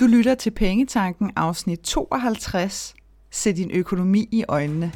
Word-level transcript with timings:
Du 0.00 0.06
lytter 0.06 0.34
til 0.34 0.50
Pengetanken 0.50 1.30
afsnit 1.36 1.80
52. 1.80 2.94
Se 3.30 3.52
din 3.52 3.70
økonomi 3.74 4.28
i 4.32 4.44
øjnene. 4.48 4.92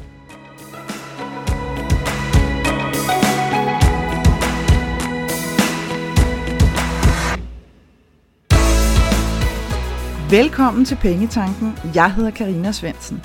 Velkommen 10.31 10.85
til 10.85 10.97
Pengetanken. 10.97 11.72
Jeg 11.94 12.15
hedder 12.15 12.30
Karina 12.30 12.72
Svensen. 12.72 13.22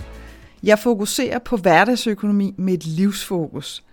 Jeg 0.63 0.79
fokuserer 0.79 1.39
på 1.39 1.57
hverdagsøkonomi 1.57 2.53
med 2.57 2.73
et 2.73 2.85
livsfokus. 2.85 3.83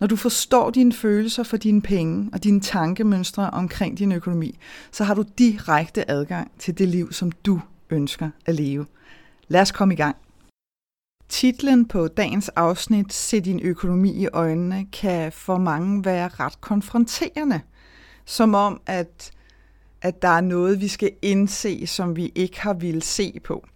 Når 0.00 0.06
du 0.06 0.16
forstår 0.16 0.70
dine 0.70 0.92
følelser 0.92 1.42
for 1.42 1.56
dine 1.56 1.82
penge 1.82 2.30
og 2.32 2.44
dine 2.44 2.60
tankemønstre 2.60 3.50
omkring 3.50 3.98
din 3.98 4.12
økonomi, 4.12 4.58
så 4.90 5.04
har 5.04 5.14
du 5.14 5.24
direkte 5.38 6.10
adgang 6.10 6.50
til 6.58 6.78
det 6.78 6.88
liv, 6.88 7.12
som 7.12 7.32
du 7.32 7.60
ønsker 7.90 8.30
at 8.46 8.54
leve. 8.54 8.86
Lad 9.48 9.60
os 9.60 9.72
komme 9.72 9.94
i 9.94 9.96
gang. 9.96 10.16
Titlen 11.28 11.88
på 11.88 12.08
dagens 12.08 12.48
afsnit, 12.48 13.12
Se 13.12 13.40
din 13.40 13.60
økonomi 13.60 14.10
i 14.10 14.28
øjnene, 14.32 14.86
kan 14.92 15.32
for 15.32 15.58
mange 15.58 16.04
være 16.04 16.28
ret 16.28 16.60
konfronterende. 16.60 17.60
Som 18.24 18.54
om, 18.54 18.80
at, 18.86 19.30
at 20.02 20.22
der 20.22 20.28
er 20.28 20.40
noget, 20.40 20.80
vi 20.80 20.88
skal 20.88 21.10
indse, 21.22 21.86
som 21.86 22.16
vi 22.16 22.32
ikke 22.34 22.60
har 22.60 22.74
ville 22.74 23.02
se 23.02 23.40
på. 23.44 23.66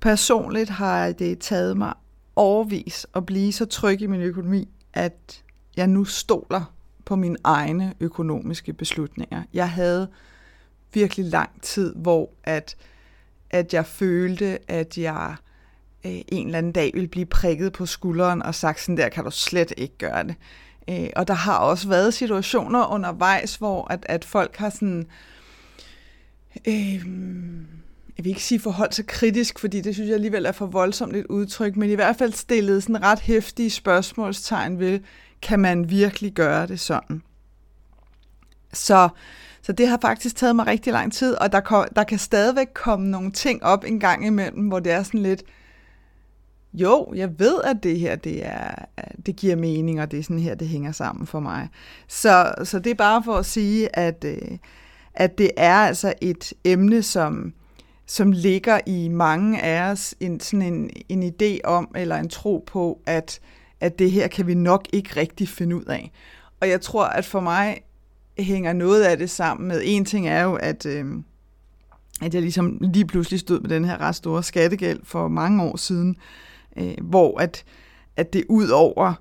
Personligt 0.00 0.70
har 0.70 1.12
det 1.12 1.38
taget 1.38 1.76
mig 1.76 1.94
overvis 2.36 3.06
at 3.14 3.26
blive 3.26 3.52
så 3.52 3.64
tryg 3.64 4.02
i 4.02 4.06
min 4.06 4.20
økonomi, 4.20 4.68
at 4.96 5.42
jeg 5.76 5.86
nu 5.86 6.04
stoler 6.04 6.72
på 7.04 7.16
mine 7.16 7.36
egne 7.44 7.94
økonomiske 8.00 8.72
beslutninger. 8.72 9.42
Jeg 9.52 9.70
havde 9.70 10.08
virkelig 10.92 11.26
lang 11.26 11.62
tid, 11.62 11.94
hvor 11.94 12.30
at, 12.44 12.76
at 13.50 13.74
jeg 13.74 13.86
følte, 13.86 14.70
at 14.70 14.98
jeg 14.98 15.36
øh, 16.06 16.20
en 16.28 16.46
eller 16.46 16.58
anden 16.58 16.72
dag 16.72 16.90
ville 16.94 17.08
blive 17.08 17.26
prikket 17.26 17.72
på 17.72 17.86
skulderen 17.86 18.42
og 18.42 18.54
sagt, 18.54 18.80
sådan 18.80 18.96
der 18.96 19.08
kan 19.08 19.24
du 19.24 19.30
slet 19.30 19.72
ikke 19.76 19.98
gøre 19.98 20.24
det. 20.24 20.34
Øh, 20.90 21.08
og 21.16 21.28
der 21.28 21.34
har 21.34 21.58
også 21.58 21.88
været 21.88 22.14
situationer 22.14 22.86
undervejs, 22.86 23.56
hvor 23.56 23.92
at, 23.92 24.06
at 24.08 24.24
folk 24.24 24.56
har 24.56 24.70
sådan... 24.70 25.06
Øh, 26.68 27.06
jeg 28.16 28.24
vil 28.24 28.30
ikke 28.30 28.42
sige 28.42 28.60
forhold 28.60 28.92
sig 28.92 29.06
kritisk, 29.06 29.58
fordi 29.58 29.80
det 29.80 29.94
synes 29.94 30.08
jeg 30.08 30.14
alligevel 30.14 30.46
er 30.46 30.52
for 30.52 30.66
voldsomt 30.66 31.16
et 31.16 31.26
udtryk, 31.26 31.76
men 31.76 31.90
i 31.90 31.94
hvert 31.94 32.16
fald 32.16 32.32
stillede 32.32 32.80
sådan 32.80 33.02
ret 33.02 33.20
hæftige 33.20 33.70
spørgsmålstegn 33.70 34.78
ved, 34.78 35.00
kan 35.42 35.60
man 35.60 35.90
virkelig 35.90 36.32
gøre 36.32 36.66
det 36.66 36.80
sådan? 36.80 37.22
Så, 38.72 39.08
så 39.62 39.72
det 39.72 39.88
har 39.88 39.98
faktisk 40.02 40.36
taget 40.36 40.56
mig 40.56 40.66
rigtig 40.66 40.92
lang 40.92 41.12
tid, 41.12 41.34
og 41.34 41.52
der, 41.52 41.60
kom, 41.60 41.86
der 41.96 42.04
kan 42.04 42.18
stadigvæk 42.18 42.68
komme 42.74 43.08
nogle 43.08 43.32
ting 43.32 43.62
op 43.62 43.84
en 43.84 44.00
gang 44.00 44.26
imellem, 44.26 44.68
hvor 44.68 44.78
det 44.78 44.92
er 44.92 45.02
sådan 45.02 45.22
lidt, 45.22 45.42
jo, 46.72 47.12
jeg 47.14 47.38
ved, 47.38 47.60
at 47.64 47.76
det 47.82 47.98
her 47.98 48.16
det 48.16 48.46
er, 48.46 48.74
det 49.26 49.36
giver 49.36 49.56
mening, 49.56 50.00
og 50.00 50.10
det 50.10 50.18
er 50.18 50.22
sådan 50.22 50.38
her, 50.38 50.54
det 50.54 50.68
hænger 50.68 50.92
sammen 50.92 51.26
for 51.26 51.40
mig. 51.40 51.68
Så, 52.08 52.54
så 52.64 52.78
det 52.78 52.90
er 52.90 52.94
bare 52.94 53.22
for 53.22 53.34
at 53.34 53.46
sige, 53.46 53.98
at, 53.98 54.24
øh, 54.24 54.58
at 55.14 55.38
det 55.38 55.50
er 55.56 55.74
altså 55.74 56.14
et 56.20 56.52
emne, 56.64 57.02
som, 57.02 57.52
som 58.06 58.32
ligger 58.32 58.80
i 58.86 59.08
mange 59.08 59.62
af 59.62 59.90
os 59.90 60.14
en, 60.20 60.40
sådan 60.40 60.74
en, 60.74 60.90
en 61.08 61.22
idé 61.22 61.58
om, 61.64 61.90
eller 61.96 62.16
en 62.16 62.28
tro 62.28 62.64
på, 62.66 63.00
at, 63.06 63.40
at 63.80 63.98
det 63.98 64.10
her 64.10 64.28
kan 64.28 64.46
vi 64.46 64.54
nok 64.54 64.88
ikke 64.92 65.20
rigtig 65.20 65.48
finde 65.48 65.76
ud 65.76 65.84
af. 65.84 66.12
Og 66.60 66.68
jeg 66.68 66.80
tror, 66.80 67.04
at 67.04 67.24
for 67.24 67.40
mig 67.40 67.80
hænger 68.38 68.72
noget 68.72 69.02
af 69.02 69.18
det 69.18 69.30
sammen 69.30 69.68
med, 69.68 69.82
en 69.84 70.04
ting 70.04 70.28
er 70.28 70.42
jo, 70.42 70.54
at, 70.54 70.86
øh, 70.86 71.06
at 72.22 72.34
jeg 72.34 72.42
ligesom 72.42 72.78
lige 72.80 73.06
pludselig 73.06 73.40
stod 73.40 73.60
med 73.60 73.70
den 73.70 73.84
her 73.84 74.00
ret 74.00 74.14
store 74.14 74.42
skattegæld 74.42 75.00
for 75.04 75.28
mange 75.28 75.62
år 75.62 75.76
siden, 75.76 76.16
øh, 76.76 76.94
hvor 77.02 77.40
at, 77.40 77.64
at 78.16 78.32
det 78.32 78.44
ud 78.48 78.68
over 78.68 79.14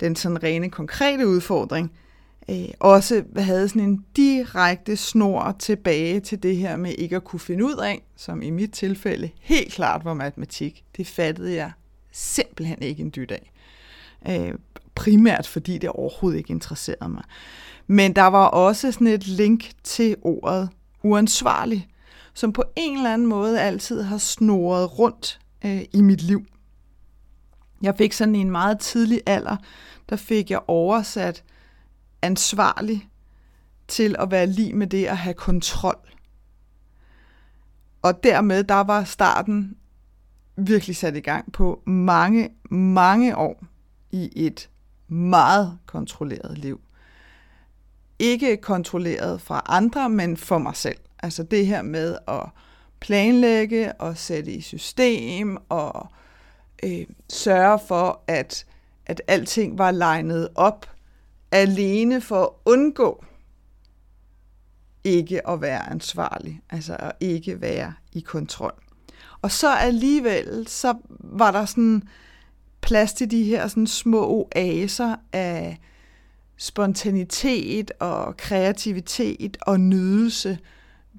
den 0.00 0.16
sådan 0.16 0.42
rene 0.42 0.70
konkrete 0.70 1.28
udfordring, 1.28 1.92
øh, 1.92 2.07
Øh, 2.50 2.68
også 2.80 3.24
havde 3.36 3.68
sådan 3.68 3.82
en 3.82 4.04
direkte 4.16 4.96
snor 4.96 5.56
tilbage 5.58 6.20
til 6.20 6.42
det 6.42 6.56
her 6.56 6.76
med 6.76 6.92
ikke 6.98 7.16
at 7.16 7.24
kunne 7.24 7.40
finde 7.40 7.64
ud 7.64 7.76
af, 7.76 8.02
som 8.16 8.42
i 8.42 8.50
mit 8.50 8.72
tilfælde 8.72 9.30
helt 9.40 9.72
klart 9.72 10.04
var 10.04 10.14
matematik. 10.14 10.84
Det 10.96 11.06
fattede 11.06 11.54
jeg 11.54 11.72
simpelthen 12.12 12.82
ikke 12.82 13.02
en 13.02 13.12
dyt 13.16 13.30
af. 13.30 13.52
Øh, 14.28 14.54
primært 14.94 15.46
fordi 15.46 15.78
det 15.78 15.90
overhovedet 15.90 16.38
ikke 16.38 16.50
interesserede 16.50 17.08
mig. 17.08 17.22
Men 17.86 18.12
der 18.16 18.26
var 18.26 18.46
også 18.46 18.92
sådan 18.92 19.06
et 19.06 19.26
link 19.26 19.70
til 19.82 20.16
ordet 20.22 20.68
uansvarlig, 21.02 21.88
som 22.34 22.52
på 22.52 22.64
en 22.76 22.96
eller 22.96 23.14
anden 23.14 23.28
måde 23.28 23.60
altid 23.60 24.02
har 24.02 24.18
snoret 24.18 24.98
rundt 24.98 25.40
øh, 25.64 25.82
i 25.92 26.00
mit 26.00 26.22
liv. 26.22 26.46
Jeg 27.82 27.94
fik 27.98 28.12
sådan 28.12 28.34
i 28.34 28.38
en 28.38 28.50
meget 28.50 28.78
tidlig 28.78 29.20
alder, 29.26 29.56
der 30.10 30.16
fik 30.16 30.50
jeg 30.50 30.60
oversat 30.66 31.44
ansvarlig 32.22 33.08
til 33.88 34.16
at 34.18 34.30
være 34.30 34.46
lige 34.46 34.72
med 34.72 34.86
det 34.86 35.06
at 35.06 35.16
have 35.16 35.34
kontrol. 35.34 35.98
Og 38.02 38.22
dermed, 38.24 38.64
der 38.64 38.80
var 38.80 39.04
starten 39.04 39.76
virkelig 40.56 40.96
sat 40.96 41.16
i 41.16 41.20
gang 41.20 41.52
på 41.52 41.82
mange, 41.86 42.50
mange 42.70 43.36
år 43.36 43.64
i 44.10 44.32
et 44.46 44.70
meget 45.08 45.78
kontrolleret 45.86 46.58
liv. 46.58 46.80
Ikke 48.18 48.56
kontrolleret 48.56 49.40
fra 49.40 49.62
andre, 49.66 50.10
men 50.10 50.36
for 50.36 50.58
mig 50.58 50.76
selv. 50.76 50.98
Altså 51.22 51.42
det 51.42 51.66
her 51.66 51.82
med 51.82 52.18
at 52.28 52.42
planlægge 53.00 53.92
og 53.92 54.16
sætte 54.16 54.52
i 54.52 54.60
system 54.60 55.56
og 55.68 56.08
øh, 56.82 57.06
sørge 57.28 57.78
for, 57.88 58.22
at, 58.26 58.66
at 59.06 59.22
alting 59.26 59.78
var 59.78 59.90
legnet 59.90 60.48
op 60.54 60.97
alene 61.52 62.20
for 62.20 62.42
at 62.42 62.50
undgå 62.64 63.24
ikke 65.04 65.48
at 65.48 65.60
være 65.60 65.90
ansvarlig, 65.90 66.60
altså 66.70 66.96
at 66.98 67.12
ikke 67.20 67.60
være 67.60 67.94
i 68.12 68.20
kontrol. 68.20 68.82
Og 69.42 69.50
så 69.50 69.74
alligevel, 69.74 70.68
så 70.68 70.94
var 71.08 71.50
der 71.50 71.64
sådan 71.64 72.02
plads 72.80 73.12
til 73.12 73.30
de 73.30 73.44
her 73.44 73.68
sådan 73.68 73.86
små 73.86 74.26
oaser 74.26 75.16
af 75.32 75.80
spontanitet 76.56 77.90
og 78.00 78.36
kreativitet 78.36 79.56
og 79.60 79.80
nydelse, 79.80 80.58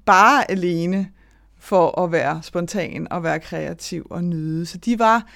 bare 0.04 0.50
alene 0.50 1.10
for 1.58 2.00
at 2.00 2.12
være 2.12 2.42
spontan 2.42 3.06
og 3.10 3.22
være 3.22 3.40
kreativ 3.40 4.06
og 4.10 4.24
nyde. 4.24 4.66
Så 4.66 4.78
de 4.78 4.98
var, 4.98 5.26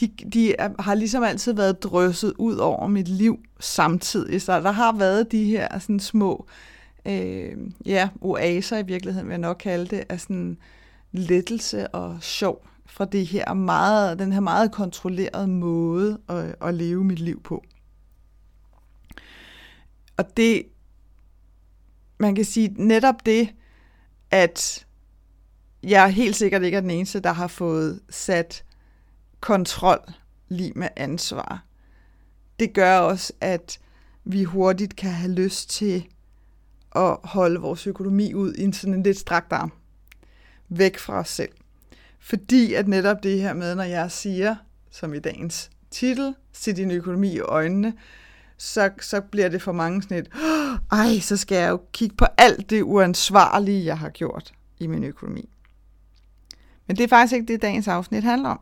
de, 0.00 0.06
de 0.06 0.54
har 0.78 0.94
ligesom 0.94 1.22
altid 1.22 1.52
været 1.52 1.82
drysset 1.82 2.32
ud 2.38 2.56
over 2.56 2.86
mit 2.86 3.08
liv 3.08 3.38
samtidig. 3.60 4.42
Så 4.42 4.60
der 4.60 4.72
har 4.72 4.92
været 4.92 5.32
de 5.32 5.44
her 5.44 5.78
sådan 5.78 6.00
små 6.00 6.46
øh, 7.06 7.56
ja, 7.86 8.08
oaser 8.20 8.78
i 8.78 8.86
virkeligheden, 8.86 9.28
vil 9.28 9.32
jeg 9.32 9.38
nok 9.38 9.56
kalde 9.56 9.96
det, 9.96 10.04
af 10.08 10.20
sådan 10.20 10.58
lettelse 11.12 11.88
og 11.88 12.18
sjov 12.20 12.66
fra 12.86 13.04
det 13.04 13.26
her 13.26 13.54
meget, 13.54 14.18
den 14.18 14.32
her 14.32 14.40
meget 14.40 14.72
kontrollerede 14.72 15.48
måde 15.48 16.18
at, 16.28 16.54
at 16.60 16.74
leve 16.74 17.04
mit 17.04 17.18
liv 17.18 17.42
på. 17.42 17.64
Og 20.16 20.36
det, 20.36 20.62
man 22.18 22.34
kan 22.34 22.44
sige 22.44 22.74
netop 22.76 23.26
det, 23.26 23.48
at 24.30 24.86
jeg 25.82 26.12
helt 26.12 26.36
sikkert 26.36 26.62
ikke 26.62 26.76
er 26.76 26.80
den 26.80 26.90
eneste, 26.90 27.20
der 27.20 27.32
har 27.32 27.46
fået 27.46 28.00
sat 28.10 28.64
kontrol 29.44 29.98
lige 30.48 30.72
med 30.76 30.88
ansvar. 30.96 31.64
Det 32.58 32.72
gør 32.72 32.98
også, 32.98 33.32
at 33.40 33.78
vi 34.24 34.44
hurtigt 34.44 34.96
kan 34.96 35.10
have 35.10 35.32
lyst 35.32 35.70
til 35.70 36.06
at 36.96 37.16
holde 37.24 37.60
vores 37.60 37.86
økonomi 37.86 38.34
ud 38.34 38.54
i 38.54 38.62
en 38.62 38.72
sådan 38.72 38.94
en 38.94 39.02
lidt 39.02 39.18
strakt 39.18 39.52
arm. 39.52 39.72
Væk 40.68 40.98
fra 40.98 41.18
os 41.18 41.28
selv. 41.28 41.52
Fordi 42.18 42.74
at 42.74 42.88
netop 42.88 43.22
det 43.22 43.40
her 43.40 43.52
med, 43.52 43.74
når 43.74 43.82
jeg 43.82 44.10
siger, 44.10 44.56
som 44.90 45.14
i 45.14 45.18
dagens 45.18 45.70
titel, 45.90 46.34
se 46.52 46.72
din 46.72 46.90
økonomi 46.90 47.32
i 47.32 47.40
øjnene, 47.40 47.94
så, 48.56 48.90
så 49.00 49.20
bliver 49.20 49.48
det 49.48 49.62
for 49.62 49.72
mange 49.72 50.02
sådan 50.02 50.18
et, 50.18 50.28
ej, 50.92 51.18
så 51.20 51.36
skal 51.36 51.58
jeg 51.58 51.70
jo 51.70 51.80
kigge 51.92 52.16
på 52.16 52.26
alt 52.38 52.70
det 52.70 52.82
uansvarlige, 52.82 53.84
jeg 53.84 53.98
har 53.98 54.10
gjort 54.10 54.52
i 54.78 54.86
min 54.86 55.04
økonomi. 55.04 55.50
Men 56.86 56.96
det 56.96 57.04
er 57.04 57.08
faktisk 57.08 57.34
ikke 57.34 57.52
det, 57.52 57.62
dagens 57.62 57.88
afsnit 57.88 58.24
handler 58.24 58.48
om. 58.48 58.60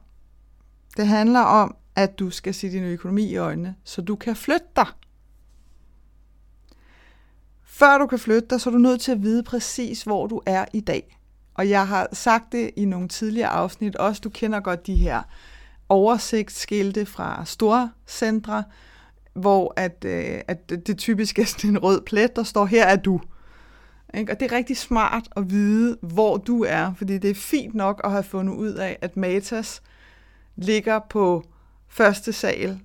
Det 0.96 1.06
handler 1.06 1.40
om, 1.40 1.76
at 1.96 2.18
du 2.18 2.30
skal 2.30 2.54
se 2.54 2.70
din 2.70 2.84
økonomi 2.84 3.22
i 3.22 3.36
øjnene, 3.36 3.76
så 3.84 4.02
du 4.02 4.16
kan 4.16 4.36
flytte 4.36 4.66
dig. 4.76 4.86
Før 7.64 7.98
du 7.98 8.06
kan 8.06 8.18
flytte 8.18 8.48
dig, 8.50 8.60
så 8.60 8.70
er 8.70 8.72
du 8.72 8.78
nødt 8.78 9.00
til 9.00 9.12
at 9.12 9.22
vide 9.22 9.42
præcis, 9.42 10.02
hvor 10.02 10.26
du 10.26 10.40
er 10.46 10.64
i 10.72 10.80
dag. 10.80 11.18
Og 11.54 11.68
jeg 11.68 11.88
har 11.88 12.08
sagt 12.12 12.52
det 12.52 12.70
i 12.76 12.84
nogle 12.84 13.08
tidligere 13.08 13.48
afsnit 13.48 13.96
også. 13.96 14.20
Du 14.24 14.30
kender 14.30 14.60
godt 14.60 14.86
de 14.86 14.94
her 14.94 15.22
oversigtsskilte 15.88 17.06
fra 17.06 17.44
store 17.44 17.90
centre, 18.06 18.64
hvor 19.34 19.72
at, 19.76 20.04
øh, 20.06 20.40
at 20.48 20.70
det 20.70 20.98
typisk 20.98 21.38
er 21.38 21.44
sådan 21.44 21.70
en 21.70 21.78
rød 21.78 22.00
plet, 22.00 22.36
der 22.36 22.42
står, 22.42 22.66
her 22.66 22.84
er 22.84 22.96
du. 22.96 23.20
Ikke? 24.14 24.32
Og 24.32 24.40
det 24.40 24.52
er 24.52 24.56
rigtig 24.56 24.76
smart 24.76 25.28
at 25.36 25.50
vide, 25.50 25.96
hvor 26.02 26.36
du 26.36 26.64
er, 26.64 26.94
fordi 26.94 27.18
det 27.18 27.30
er 27.30 27.34
fint 27.34 27.74
nok 27.74 28.00
at 28.04 28.10
have 28.10 28.22
fundet 28.22 28.54
ud 28.54 28.72
af, 28.72 28.98
at 29.00 29.16
Matas 29.16 29.82
ligger 30.56 31.00
på 31.10 31.44
første 31.88 32.32
sal 32.32 32.80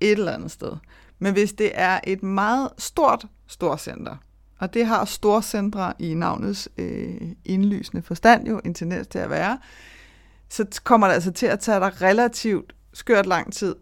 et 0.00 0.10
eller 0.10 0.32
andet 0.32 0.50
sted. 0.50 0.72
Men 1.18 1.32
hvis 1.32 1.52
det 1.52 1.70
er 1.74 2.00
et 2.04 2.22
meget 2.22 2.68
stort 2.78 3.26
storcenter, 3.46 4.16
og 4.58 4.74
det 4.74 4.86
har 4.86 5.04
storcentre 5.04 5.92
i 5.98 6.14
navnets 6.14 6.68
øh, 6.78 7.20
indlysende 7.44 8.02
forstand 8.02 8.48
jo 8.48 8.60
en 8.64 8.74
tendens 8.74 9.06
til 9.06 9.18
at 9.18 9.30
være, 9.30 9.58
så 10.48 10.80
kommer 10.84 11.06
det 11.06 11.14
altså 11.14 11.30
til 11.32 11.46
at 11.46 11.60
tage 11.60 11.80
dig 11.80 12.02
relativt 12.02 12.74
skørt 12.92 13.26
lang 13.26 13.52
tid 13.52 13.74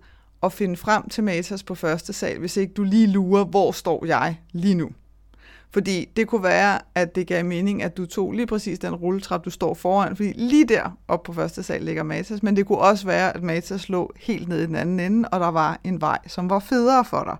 at 0.42 0.52
finde 0.52 0.76
frem 0.76 1.08
til 1.08 1.24
Matas 1.24 1.62
på 1.62 1.74
første 1.74 2.12
sal, 2.12 2.38
hvis 2.38 2.56
ikke 2.56 2.74
du 2.74 2.82
lige 2.82 3.06
lurer, 3.06 3.44
hvor 3.44 3.72
står 3.72 4.06
jeg 4.06 4.40
lige 4.52 4.74
nu. 4.74 4.90
Fordi 5.72 6.08
det 6.16 6.28
kunne 6.28 6.42
være, 6.42 6.78
at 6.94 7.14
det 7.14 7.26
gav 7.26 7.44
mening, 7.44 7.82
at 7.82 7.96
du 7.96 8.06
tog 8.06 8.32
lige 8.32 8.46
præcis 8.46 8.78
den 8.78 8.94
rulletrap, 8.94 9.44
du 9.44 9.50
står 9.50 9.74
foran, 9.74 10.16
fordi 10.16 10.32
lige 10.32 10.64
der 10.64 10.98
op 11.08 11.22
på 11.22 11.32
første 11.32 11.62
sal 11.62 11.82
ligger 11.82 12.02
Matas, 12.02 12.42
men 12.42 12.56
det 12.56 12.66
kunne 12.66 12.78
også 12.78 13.06
være, 13.06 13.36
at 13.36 13.42
Matas 13.42 13.88
lå 13.88 14.12
helt 14.16 14.48
nede 14.48 14.62
i 14.62 14.66
den 14.66 14.74
anden 14.74 15.00
ende, 15.00 15.28
og 15.28 15.40
der 15.40 15.48
var 15.48 15.80
en 15.84 16.00
vej, 16.00 16.18
som 16.26 16.50
var 16.50 16.58
federe 16.58 17.04
for 17.04 17.24
dig. 17.24 17.36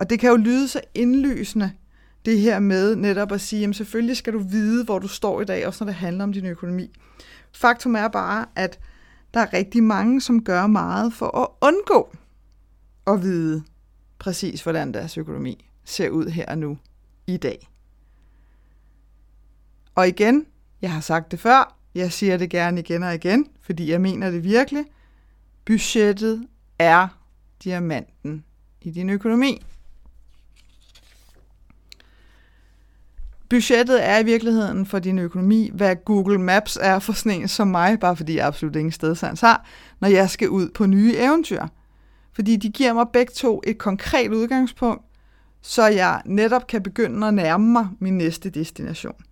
Og 0.00 0.10
det 0.10 0.20
kan 0.20 0.30
jo 0.30 0.36
lyde 0.36 0.68
så 0.68 0.80
indlysende, 0.94 1.72
det 2.24 2.40
her 2.40 2.58
med 2.58 2.96
netop 2.96 3.32
at 3.32 3.40
sige, 3.40 3.68
at 3.68 3.76
selvfølgelig 3.76 4.16
skal 4.16 4.32
du 4.32 4.38
vide, 4.38 4.84
hvor 4.84 4.98
du 4.98 5.08
står 5.08 5.40
i 5.40 5.44
dag, 5.44 5.66
også 5.66 5.84
når 5.84 5.92
det 5.92 6.00
handler 6.00 6.24
om 6.24 6.32
din 6.32 6.46
økonomi. 6.46 6.90
Faktum 7.52 7.94
er 7.94 8.08
bare, 8.08 8.46
at 8.56 8.78
der 9.34 9.40
er 9.40 9.52
rigtig 9.52 9.82
mange, 9.82 10.20
som 10.20 10.44
gør 10.44 10.66
meget 10.66 11.12
for 11.12 11.38
at 11.38 11.68
undgå 11.68 12.16
at 13.06 13.22
vide 13.22 13.62
præcis, 14.18 14.62
hvordan 14.62 14.94
deres 14.94 15.18
økonomi 15.18 15.69
ser 15.84 16.10
ud 16.10 16.26
her 16.26 16.46
og 16.46 16.58
nu 16.58 16.78
i 17.26 17.36
dag. 17.36 17.68
Og 19.94 20.08
igen, 20.08 20.46
jeg 20.82 20.92
har 20.92 21.00
sagt 21.00 21.30
det 21.30 21.40
før, 21.40 21.76
jeg 21.94 22.12
siger 22.12 22.36
det 22.36 22.50
gerne 22.50 22.80
igen 22.80 23.02
og 23.02 23.14
igen, 23.14 23.46
fordi 23.60 23.90
jeg 23.90 24.00
mener 24.00 24.30
det 24.30 24.44
virkelig. 24.44 24.84
Budgettet 25.64 26.46
er 26.78 27.08
diamanten 27.64 28.44
i 28.80 28.90
din 28.90 29.10
økonomi. 29.10 29.62
Budgettet 33.48 34.06
er 34.06 34.18
i 34.18 34.24
virkeligheden 34.24 34.86
for 34.86 34.98
din 34.98 35.18
økonomi, 35.18 35.70
hvad 35.74 35.96
Google 36.04 36.38
Maps 36.38 36.78
er 36.80 36.98
for 36.98 37.12
sådan 37.12 37.40
en 37.40 37.48
som 37.48 37.68
mig, 37.68 38.00
bare 38.00 38.16
fordi 38.16 38.36
jeg 38.36 38.46
absolut 38.46 38.76
ingen 38.76 38.92
stedsans 38.92 39.40
har, 39.40 39.66
når 40.00 40.08
jeg 40.08 40.30
skal 40.30 40.48
ud 40.48 40.70
på 40.74 40.86
nye 40.86 41.16
eventyr. 41.16 41.66
Fordi 42.32 42.56
de 42.56 42.70
giver 42.70 42.92
mig 42.92 43.06
begge 43.12 43.32
to 43.36 43.62
et 43.66 43.78
konkret 43.78 44.30
udgangspunkt, 44.32 45.04
så 45.62 45.86
jeg 45.86 46.22
netop 46.24 46.66
kan 46.66 46.82
begynde 46.82 47.26
at 47.26 47.34
nærme 47.34 47.72
mig 47.72 47.88
min 47.98 48.18
næste 48.18 48.50
destination. 48.50 49.24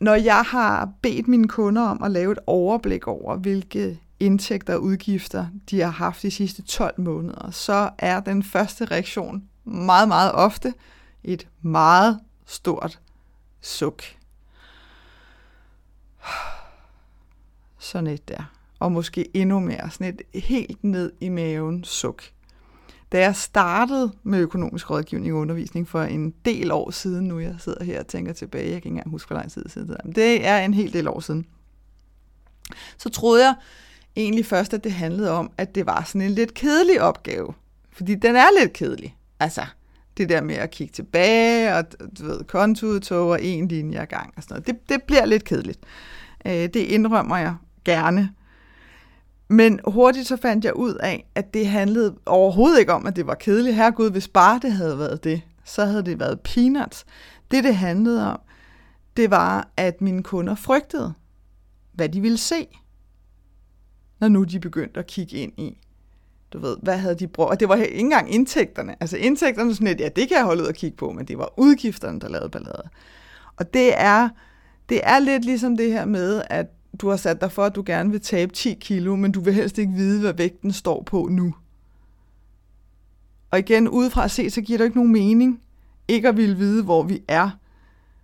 Når 0.00 0.14
jeg 0.14 0.42
har 0.42 0.92
bedt 1.02 1.28
mine 1.28 1.48
kunder 1.48 1.82
om 1.82 2.02
at 2.02 2.10
lave 2.10 2.32
et 2.32 2.38
overblik 2.46 3.06
over, 3.06 3.36
hvilke 3.36 4.00
indtægter 4.20 4.74
og 4.74 4.82
udgifter 4.82 5.46
de 5.70 5.80
har 5.80 5.90
haft 5.90 6.22
de 6.22 6.30
sidste 6.30 6.62
12 6.62 7.00
måneder, 7.00 7.50
så 7.50 7.90
er 7.98 8.20
den 8.20 8.42
første 8.42 8.84
reaktion 8.84 9.48
meget, 9.64 10.08
meget 10.08 10.32
ofte 10.32 10.74
et 11.24 11.48
meget 11.62 12.20
stort 12.46 13.00
suk. 13.60 14.02
Sådan 17.78 18.06
et 18.06 18.28
der. 18.28 18.52
Og 18.78 18.92
måske 18.92 19.36
endnu 19.36 19.60
mere. 19.60 19.90
Sådan 19.90 20.18
et 20.32 20.42
helt 20.42 20.84
ned 20.84 21.12
i 21.20 21.28
maven 21.28 21.84
suk. 21.84 22.22
Da 23.14 23.20
jeg 23.20 23.36
startede 23.36 24.12
med 24.22 24.38
økonomisk 24.38 24.90
rådgivning 24.90 25.34
og 25.34 25.40
undervisning 25.40 25.88
for 25.88 26.02
en 26.02 26.34
del 26.44 26.70
år 26.70 26.90
siden, 26.90 27.28
nu 27.28 27.38
jeg 27.38 27.54
sidder 27.58 27.84
her 27.84 28.00
og 28.00 28.06
tænker 28.06 28.32
tilbage, 28.32 28.62
jeg 28.62 28.70
kan 28.70 28.76
ikke 28.76 28.88
engang 28.88 29.10
huske, 29.10 29.28
hvor 29.28 29.36
lang 29.36 29.52
tid 29.52 29.68
siden 29.68 29.88
det 29.88 29.94
er, 29.94 30.04
men 30.04 30.14
det 30.14 30.46
er 30.46 30.58
en 30.58 30.74
hel 30.74 30.92
del 30.92 31.08
år 31.08 31.20
siden, 31.20 31.46
så 32.98 33.08
troede 33.08 33.44
jeg 33.44 33.54
egentlig 34.16 34.46
først, 34.46 34.74
at 34.74 34.84
det 34.84 34.92
handlede 34.92 35.30
om, 35.30 35.50
at 35.58 35.74
det 35.74 35.86
var 35.86 36.02
sådan 36.06 36.20
en 36.20 36.30
lidt 36.30 36.54
kedelig 36.54 37.00
opgave. 37.00 37.54
Fordi 37.92 38.14
den 38.14 38.36
er 38.36 38.60
lidt 38.60 38.72
kedelig. 38.72 39.16
Altså, 39.40 39.66
det 40.16 40.28
der 40.28 40.40
med 40.42 40.54
at 40.54 40.70
kigge 40.70 40.92
tilbage, 40.92 41.74
og 41.74 41.84
du 42.18 42.24
ved, 42.24 42.44
kontoudtog 42.44 43.28
og 43.28 43.42
en 43.42 43.68
linje 43.68 44.00
ad 44.00 44.06
gang 44.06 44.34
og 44.36 44.42
sådan 44.42 44.54
noget. 44.54 44.66
Det, 44.66 44.88
det 44.88 45.02
bliver 45.02 45.24
lidt 45.24 45.44
kedeligt. 45.44 45.80
Øh, 46.46 46.52
det 46.52 46.76
indrømmer 46.76 47.36
jeg 47.36 47.54
gerne. 47.84 48.30
Men 49.54 49.80
hurtigt 49.86 50.28
så 50.28 50.36
fandt 50.36 50.64
jeg 50.64 50.76
ud 50.76 50.94
af, 50.94 51.26
at 51.34 51.54
det 51.54 51.66
handlede 51.66 52.14
overhovedet 52.26 52.80
ikke 52.80 52.92
om, 52.92 53.06
at 53.06 53.16
det 53.16 53.26
var 53.26 53.34
kedeligt. 53.34 53.76
Herregud, 53.76 54.10
hvis 54.10 54.28
bare 54.28 54.60
det 54.62 54.72
havde 54.72 54.98
været 54.98 55.24
det, 55.24 55.42
så 55.64 55.84
havde 55.84 56.02
det 56.02 56.20
været 56.20 56.40
peanuts. 56.40 57.04
Det, 57.50 57.64
det 57.64 57.76
handlede 57.76 58.32
om, 58.32 58.40
det 59.16 59.30
var, 59.30 59.68
at 59.76 60.00
mine 60.00 60.22
kunder 60.22 60.54
frygtede, 60.54 61.14
hvad 61.92 62.08
de 62.08 62.20
ville 62.20 62.38
se, 62.38 62.66
når 64.20 64.28
nu 64.28 64.44
de 64.44 64.60
begyndte 64.60 65.00
at 65.00 65.06
kigge 65.06 65.36
ind 65.36 65.52
i, 65.58 65.78
du 66.52 66.58
ved, 66.58 66.76
hvad 66.82 66.98
havde 66.98 67.14
de 67.14 67.28
brugt? 67.28 67.50
Og 67.50 67.60
det 67.60 67.68
var 67.68 67.74
ikke 67.74 67.98
engang 67.98 68.34
indtægterne. 68.34 68.96
Altså 69.00 69.16
indtægterne 69.16 69.74
sådan 69.74 69.86
lidt, 69.86 70.00
ja, 70.00 70.08
det 70.08 70.28
kan 70.28 70.36
jeg 70.36 70.44
holde 70.44 70.62
ud 70.62 70.68
og 70.68 70.74
kigge 70.74 70.96
på, 70.96 71.12
men 71.12 71.28
det 71.28 71.38
var 71.38 71.52
udgifterne, 71.56 72.20
der 72.20 72.28
lavede 72.28 72.48
ballade. 72.48 72.82
Og 73.56 73.74
det 73.74 74.00
er, 74.00 74.28
det 74.88 75.00
er 75.02 75.18
lidt 75.18 75.44
ligesom 75.44 75.76
det 75.76 75.92
her 75.92 76.04
med, 76.04 76.42
at 76.50 76.66
du 77.00 77.08
har 77.08 77.16
sat 77.16 77.40
dig 77.40 77.52
for, 77.52 77.64
at 77.64 77.74
du 77.74 77.82
gerne 77.86 78.10
vil 78.10 78.20
tabe 78.20 78.52
10 78.52 78.74
kilo, 78.74 79.16
men 79.16 79.32
du 79.32 79.40
vil 79.40 79.54
helst 79.54 79.78
ikke 79.78 79.92
vide, 79.92 80.20
hvad 80.20 80.32
vægten 80.32 80.72
står 80.72 81.02
på 81.02 81.28
nu. 81.30 81.54
Og 83.50 83.58
igen, 83.58 83.88
udefra 83.88 84.24
at 84.24 84.30
se, 84.30 84.50
så 84.50 84.60
giver 84.60 84.78
det 84.78 84.84
ikke 84.84 84.96
nogen 84.96 85.12
mening 85.12 85.60
ikke 86.08 86.28
at 86.28 86.36
ville 86.36 86.56
vide, 86.56 86.84
hvor 86.84 87.02
vi 87.02 87.22
er. 87.28 87.50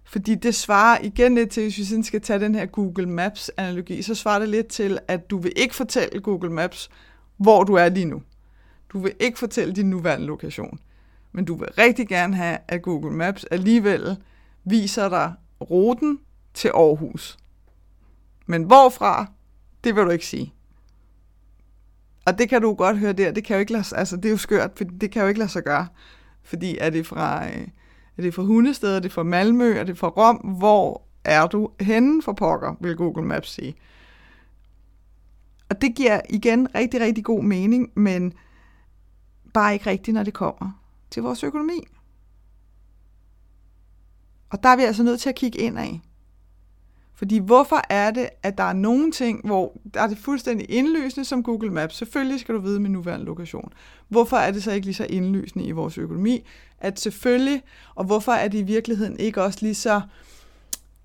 Fordi 0.05 0.35
det 0.35 0.55
svarer 0.55 0.99
igen 1.03 1.35
lidt 1.35 1.51
til, 1.51 1.63
hvis 1.63 1.79
vi 1.79 1.85
sådan 1.85 2.05
skal 2.05 2.21
tage 2.21 2.41
den 2.41 2.55
her 2.55 2.67
Google 2.67 3.09
Maps-analogi, 3.09 4.03
så 4.03 4.15
svarer 4.15 4.39
det 4.39 4.49
lidt 4.49 4.67
til, 4.67 4.99
at 5.09 5.31
du 5.31 5.39
vil 5.39 5.53
ikke 5.57 5.75
fortælle 5.75 6.21
Google 6.21 6.53
Maps, 6.53 6.91
hvor 7.37 7.65
du 7.65 7.75
er 7.75 7.89
lige 7.89 8.05
nu. 8.05 8.23
Du 8.93 8.99
vil 8.99 9.13
ikke 9.21 9.39
fortælle 9.39 9.75
din 9.75 9.91
nuværende 9.91 10.27
lokation. 10.27 10.79
Men 11.33 11.45
du 11.45 11.55
vil 11.55 11.69
rigtig 11.79 12.09
gerne 12.09 12.37
have, 12.37 12.59
at 12.69 12.83
Google 12.83 13.17
Maps 13.17 13.45
alligevel 13.45 14.17
viser 14.65 15.09
dig 15.09 15.33
ruten 15.61 16.19
til 16.55 16.69
Aarhus. 16.69 17.40
Men 18.51 18.63
hvorfra, 18.63 19.27
det 19.85 19.97
vil 19.97 20.05
du 20.05 20.11
ikke 20.11 20.27
sige. 20.27 20.55
Og 22.27 22.39
det 22.39 22.49
kan 22.49 22.63
du 22.63 22.75
godt 22.75 22.99
høre 22.99 23.13
der, 23.13 23.33
det 23.33 23.45
kan 23.45 23.57
jo 23.57 23.61
ikke 23.61 23.73
lade, 23.73 23.85
altså 23.97 24.17
det 24.17 24.25
er 24.25 24.31
jo 24.31 24.37
skørt, 24.37 24.71
for 24.77 24.85
det 24.85 25.11
kan 25.11 25.23
jo 25.23 25.29
ikke 25.29 25.39
lade 25.39 25.51
sig 25.51 25.65
gøre. 25.65 25.87
Fordi 26.43 26.79
er 26.79 26.91
det 26.91 27.07
fra, 27.07 27.47
øh, 27.47 27.69
er 28.17 28.23
det 28.23 28.35
fra 28.35 28.43
Hundested, 28.43 28.97
er 28.97 29.01
det 29.01 29.13
fra 29.13 29.23
Malmø, 29.23 29.73
er 29.73 29.85
det 29.85 29.99
fra 29.99 30.09
Rom, 30.09 30.37
hvor 30.37 31.03
er 31.25 31.47
du 31.47 31.71
henne 31.81 32.23
for 32.23 32.33
pokker, 32.33 32.75
vil 32.81 32.97
Google 32.97 33.27
Maps 33.27 33.51
sige. 33.51 33.75
Og 35.69 35.83
det 35.83 35.95
giver 35.97 36.21
igen 36.31 36.75
rigtig, 36.75 37.01
rigtig 37.01 37.25
god 37.25 37.43
mening, 37.43 37.91
men 37.97 38.33
bare 39.55 39.73
ikke 39.73 39.91
rigtigt, 39.91 40.15
når 40.15 40.23
det 40.23 40.35
kommer 40.35 40.83
til 41.11 41.23
vores 41.23 41.45
økonomi. 41.45 41.87
Og 44.51 44.63
der 44.63 44.69
er 44.69 44.77
vi 44.77 44.83
altså 44.83 45.03
nødt 45.03 45.21
til 45.21 45.29
at 45.29 45.35
kigge 45.35 45.59
ind 45.59 45.79
af. 45.79 46.01
Fordi 47.21 47.39
hvorfor 47.39 47.81
er 47.91 48.11
det, 48.11 48.29
at 48.43 48.59
der 48.59 48.65
er 48.65 48.73
nogle 48.73 49.13
ting, 49.13 49.47
hvor 49.47 49.81
der 49.95 50.01
er 50.01 50.07
det 50.07 50.19
fuldstændig 50.19 50.71
indlysende 50.71 51.25
som 51.25 51.43
Google 51.43 51.71
Maps. 51.71 51.97
Selvfølgelig 51.97 52.41
skal 52.41 52.55
du 52.55 52.61
vide 52.61 52.81
med 52.81 52.91
nuværende 52.91 53.27
lokation. 53.27 53.73
Hvorfor 54.09 54.37
er 54.37 54.51
det 54.51 54.63
så 54.63 54.73
ikke 54.73 54.87
lige 54.87 54.95
så 54.95 55.07
indlysende 55.11 55.65
i 55.65 55.71
vores 55.71 55.99
økonomi, 55.99 56.47
at 56.79 57.01
selvfølgelig, 57.01 57.63
og 57.95 58.05
hvorfor 58.05 58.33
er 58.33 58.49
det 58.49 58.59
i 58.59 58.63
virkeligheden 58.63 59.19
ikke 59.19 59.43
også 59.43 59.59
lige 59.63 59.75
så, 59.75 60.01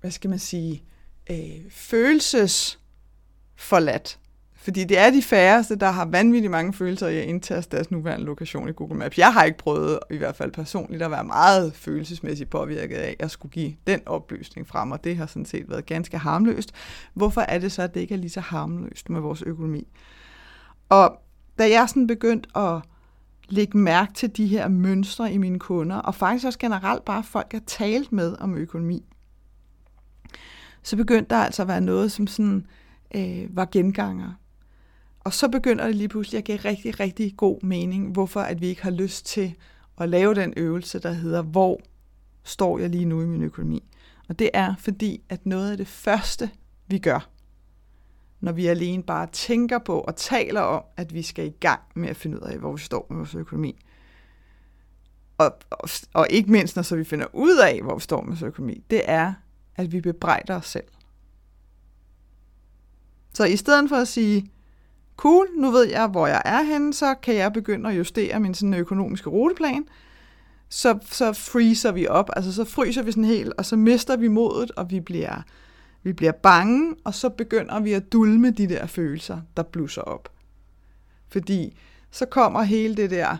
hvad 0.00 0.10
skal 0.10 0.30
man 0.30 0.38
sige, 0.38 0.82
øh, 1.30 1.70
følelsesforladt, 1.70 4.18
fordi 4.66 4.84
det 4.84 4.98
er 4.98 5.10
de 5.10 5.22
færreste, 5.22 5.76
der 5.76 5.90
har 5.90 6.04
vanvittigt 6.04 6.50
mange 6.50 6.72
følelser 6.72 7.08
i 7.08 7.18
at 7.18 7.24
indtaste 7.24 7.76
deres 7.76 7.90
nuværende 7.90 8.26
lokation 8.26 8.68
i 8.68 8.72
Google 8.72 8.98
Maps. 8.98 9.18
Jeg 9.18 9.32
har 9.32 9.44
ikke 9.44 9.58
prøvet, 9.58 9.98
i 10.10 10.16
hvert 10.16 10.36
fald 10.36 10.52
personligt, 10.52 11.02
at 11.02 11.10
være 11.10 11.24
meget 11.24 11.74
følelsesmæssigt 11.74 12.50
påvirket 12.50 12.96
af, 12.96 13.16
at 13.18 13.30
skulle 13.30 13.52
give 13.52 13.74
den 13.86 14.00
oplysning 14.06 14.68
frem, 14.68 14.90
og 14.90 15.04
det 15.04 15.16
har 15.16 15.26
sådan 15.26 15.44
set 15.44 15.70
været 15.70 15.86
ganske 15.86 16.18
harmløst. 16.18 16.72
Hvorfor 17.14 17.40
er 17.40 17.58
det 17.58 17.72
så, 17.72 17.82
at 17.82 17.94
det 17.94 18.00
ikke 18.00 18.14
er 18.14 18.18
lige 18.18 18.30
så 18.30 18.40
harmløst 18.40 19.10
med 19.10 19.20
vores 19.20 19.42
økonomi? 19.42 19.88
Og 20.88 21.20
da 21.58 21.70
jeg 21.70 21.88
sådan 21.88 22.06
begyndt 22.06 22.46
at 22.56 22.80
lægge 23.48 23.78
mærke 23.78 24.12
til 24.12 24.36
de 24.36 24.46
her 24.46 24.68
mønstre 24.68 25.32
i 25.32 25.38
mine 25.38 25.58
kunder, 25.58 25.96
og 25.96 26.14
faktisk 26.14 26.46
også 26.46 26.58
generelt 26.58 27.04
bare 27.04 27.22
folk, 27.22 27.52
jeg 27.52 27.62
talt 27.66 28.12
med 28.12 28.36
om 28.40 28.56
økonomi, 28.56 29.04
så 30.82 30.96
begyndte 30.96 31.34
der 31.34 31.40
altså 31.40 31.62
at 31.62 31.68
være 31.68 31.80
noget, 31.80 32.12
som 32.12 32.26
sådan 32.26 32.66
øh, 33.14 33.56
var 33.56 33.68
genganger. 33.72 34.32
Og 35.26 35.32
så 35.32 35.48
begynder 35.48 35.86
det 35.86 35.94
lige 35.94 36.08
pludselig 36.08 36.38
at 36.38 36.44
give 36.44 36.56
rigtig, 36.56 37.00
rigtig 37.00 37.36
god 37.36 37.62
mening, 37.62 38.12
hvorfor 38.12 38.40
at 38.40 38.60
vi 38.60 38.66
ikke 38.66 38.82
har 38.82 38.90
lyst 38.90 39.26
til 39.26 39.54
at 39.98 40.08
lave 40.08 40.34
den 40.34 40.54
øvelse, 40.56 40.98
der 40.98 41.12
hedder, 41.12 41.42
hvor 41.42 41.80
står 42.44 42.78
jeg 42.78 42.90
lige 42.90 43.04
nu 43.04 43.22
i 43.22 43.26
min 43.26 43.42
økonomi? 43.42 43.82
Og 44.28 44.38
det 44.38 44.50
er 44.54 44.74
fordi, 44.78 45.22
at 45.28 45.46
noget 45.46 45.70
af 45.70 45.76
det 45.76 45.88
første, 45.88 46.50
vi 46.86 46.98
gør, 46.98 47.28
når 48.40 48.52
vi 48.52 48.66
alene 48.66 49.02
bare 49.02 49.26
tænker 49.32 49.78
på 49.78 50.00
og 50.00 50.16
taler 50.16 50.60
om, 50.60 50.82
at 50.96 51.14
vi 51.14 51.22
skal 51.22 51.46
i 51.46 51.54
gang 51.60 51.80
med 51.94 52.08
at 52.08 52.16
finde 52.16 52.36
ud 52.36 52.48
af, 52.48 52.58
hvor 52.58 52.72
vi 52.72 52.80
står 52.80 53.06
med 53.10 53.16
vores 53.16 53.34
økonomi, 53.34 53.78
og, 55.38 55.56
og, 55.70 55.88
og 56.12 56.26
ikke 56.30 56.52
mindst, 56.52 56.76
når 56.76 56.82
så 56.82 56.96
vi 56.96 57.04
finder 57.04 57.26
ud 57.32 57.58
af, 57.58 57.82
hvor 57.82 57.94
vi 57.94 58.00
står 58.00 58.20
med 58.20 58.28
vores 58.28 58.42
økonomi, 58.42 58.84
det 58.90 59.02
er, 59.04 59.34
at 59.76 59.92
vi 59.92 60.00
bebrejder 60.00 60.56
os 60.56 60.66
selv. 60.66 60.88
Så 63.34 63.44
i 63.44 63.56
stedet 63.56 63.88
for 63.88 63.96
at 63.96 64.08
sige, 64.08 64.50
cool, 65.16 65.46
nu 65.56 65.70
ved 65.70 65.84
jeg, 65.84 66.06
hvor 66.06 66.26
jeg 66.26 66.42
er 66.44 66.62
henne, 66.62 66.94
så 66.94 67.14
kan 67.14 67.34
jeg 67.34 67.52
begynde 67.52 67.90
at 67.90 67.98
justere 67.98 68.40
min 68.40 68.54
sådan 68.54 68.74
økonomiske 68.74 69.30
ruteplan, 69.30 69.88
så, 70.68 70.98
så 71.10 71.32
freezer 71.32 71.92
vi 71.92 72.06
op, 72.06 72.30
altså 72.36 72.52
så 72.52 72.64
fryser 72.64 73.02
vi 73.02 73.12
sådan 73.12 73.24
helt, 73.24 73.52
og 73.58 73.64
så 73.64 73.76
mister 73.76 74.16
vi 74.16 74.28
modet, 74.28 74.70
og 74.70 74.90
vi 74.90 75.00
bliver, 75.00 75.42
vi 76.02 76.12
bliver 76.12 76.32
bange, 76.32 76.94
og 77.04 77.14
så 77.14 77.28
begynder 77.28 77.80
vi 77.80 77.92
at 77.92 78.12
dulme 78.12 78.50
de 78.50 78.68
der 78.68 78.86
følelser, 78.86 79.40
der 79.56 79.62
blusser 79.62 80.02
op. 80.02 80.28
Fordi 81.28 81.78
så 82.10 82.26
kommer 82.26 82.62
hele 82.62 82.96
det 82.96 83.10
der, 83.10 83.36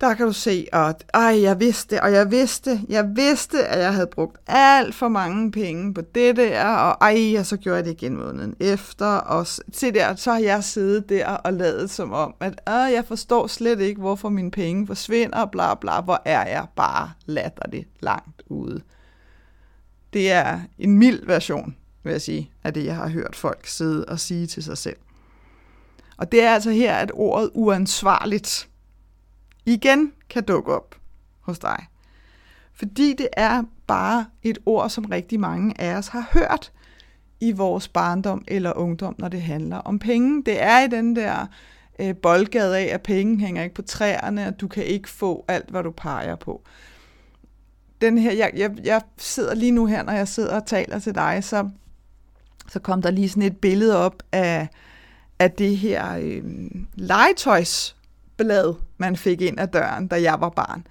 der 0.00 0.14
kan 0.14 0.26
du 0.26 0.32
se, 0.32 0.66
og 0.72 0.94
ej, 1.14 1.42
jeg 1.42 1.60
vidste, 1.60 2.02
og 2.02 2.12
jeg 2.12 2.30
vidste, 2.30 2.80
jeg 2.88 3.16
vidste, 3.16 3.64
at 3.64 3.80
jeg 3.80 3.94
havde 3.94 4.06
brugt 4.06 4.38
alt 4.46 4.94
for 4.94 5.08
mange 5.08 5.52
penge 5.52 5.94
på 5.94 6.00
det 6.00 6.36
der, 6.36 6.64
og 6.64 6.96
ej, 7.00 7.38
og 7.38 7.46
så 7.46 7.56
gjorde 7.56 7.76
jeg 7.76 7.84
det 7.84 7.90
igen 7.90 8.16
måneden 8.16 8.56
efter, 8.60 9.06
og 9.06 9.46
se 9.46 9.92
der, 9.92 10.14
så 10.14 10.32
har 10.32 10.38
jeg 10.38 10.64
siddet 10.64 11.08
der 11.08 11.26
og 11.26 11.52
lavet 11.52 11.90
som 11.90 12.12
om, 12.12 12.34
at 12.40 12.60
øh, 12.68 12.92
jeg 12.92 13.04
forstår 13.08 13.46
slet 13.46 13.80
ikke, 13.80 14.00
hvorfor 14.00 14.28
mine 14.28 14.50
penge 14.50 14.86
forsvinder, 14.86 15.46
bla 15.46 15.74
bla, 15.74 16.00
hvor 16.00 16.22
er 16.24 16.46
jeg 16.46 16.66
bare 16.76 17.10
latterligt 17.26 17.88
langt 18.00 18.42
ude. 18.46 18.82
Det 20.12 20.30
er 20.30 20.60
en 20.78 20.98
mild 20.98 21.26
version, 21.26 21.76
vil 22.02 22.10
jeg 22.10 22.22
sige, 22.22 22.50
af 22.64 22.74
det, 22.74 22.84
jeg 22.84 22.96
har 22.96 23.08
hørt 23.08 23.36
folk 23.36 23.66
sidde 23.66 24.04
og 24.04 24.20
sige 24.20 24.46
til 24.46 24.62
sig 24.62 24.78
selv. 24.78 24.96
Og 26.16 26.32
det 26.32 26.42
er 26.42 26.50
altså 26.50 26.70
her, 26.70 26.94
at 26.94 27.10
ordet 27.14 27.50
uansvarligt 27.54 28.69
igen 29.66 30.12
kan 30.30 30.44
dukke 30.44 30.74
op 30.74 30.94
hos 31.40 31.58
dig. 31.58 31.86
Fordi 32.74 33.14
det 33.18 33.28
er 33.32 33.62
bare 33.86 34.26
et 34.42 34.58
ord, 34.66 34.90
som 34.90 35.04
rigtig 35.04 35.40
mange 35.40 35.80
af 35.80 35.94
os 35.94 36.08
har 36.08 36.28
hørt 36.32 36.72
i 37.40 37.52
vores 37.52 37.88
barndom 37.88 38.44
eller 38.48 38.72
ungdom, 38.72 39.14
når 39.18 39.28
det 39.28 39.42
handler 39.42 39.76
om 39.76 39.98
penge. 39.98 40.42
Det 40.46 40.62
er 40.62 40.80
i 40.80 40.88
den 40.88 41.16
der 41.16 41.46
øh, 41.98 42.16
boldgade 42.16 42.78
af, 42.78 42.94
at 42.94 43.02
penge 43.02 43.40
hænger 43.40 43.62
ikke 43.62 43.74
på 43.74 43.82
træerne, 43.82 44.46
og 44.46 44.60
du 44.60 44.68
kan 44.68 44.84
ikke 44.84 45.08
få 45.08 45.44
alt, 45.48 45.70
hvad 45.70 45.82
du 45.82 45.90
peger 45.90 46.36
på. 46.36 46.62
Den 48.00 48.18
her, 48.18 48.32
jeg, 48.32 48.50
jeg, 48.56 48.70
jeg 48.84 49.00
sidder 49.18 49.54
lige 49.54 49.72
nu 49.72 49.86
her, 49.86 50.02
når 50.02 50.12
jeg 50.12 50.28
sidder 50.28 50.60
og 50.60 50.66
taler 50.66 50.98
til 50.98 51.14
dig, 51.14 51.44
så, 51.44 51.68
så 52.68 52.78
kom 52.78 53.02
der 53.02 53.10
lige 53.10 53.28
sådan 53.28 53.42
et 53.42 53.56
billede 53.56 53.96
op 53.96 54.22
af, 54.32 54.68
af 55.38 55.50
det 55.50 55.76
her 55.76 56.18
øh, 56.20 56.44
legetøjs 56.94 57.96
blad, 58.40 58.74
man 58.98 59.16
fik 59.16 59.40
ind 59.40 59.60
ad 59.60 59.66
døren, 59.66 60.06
da 60.06 60.22
jeg 60.22 60.36
var 60.40 60.48
barn, 60.48 60.86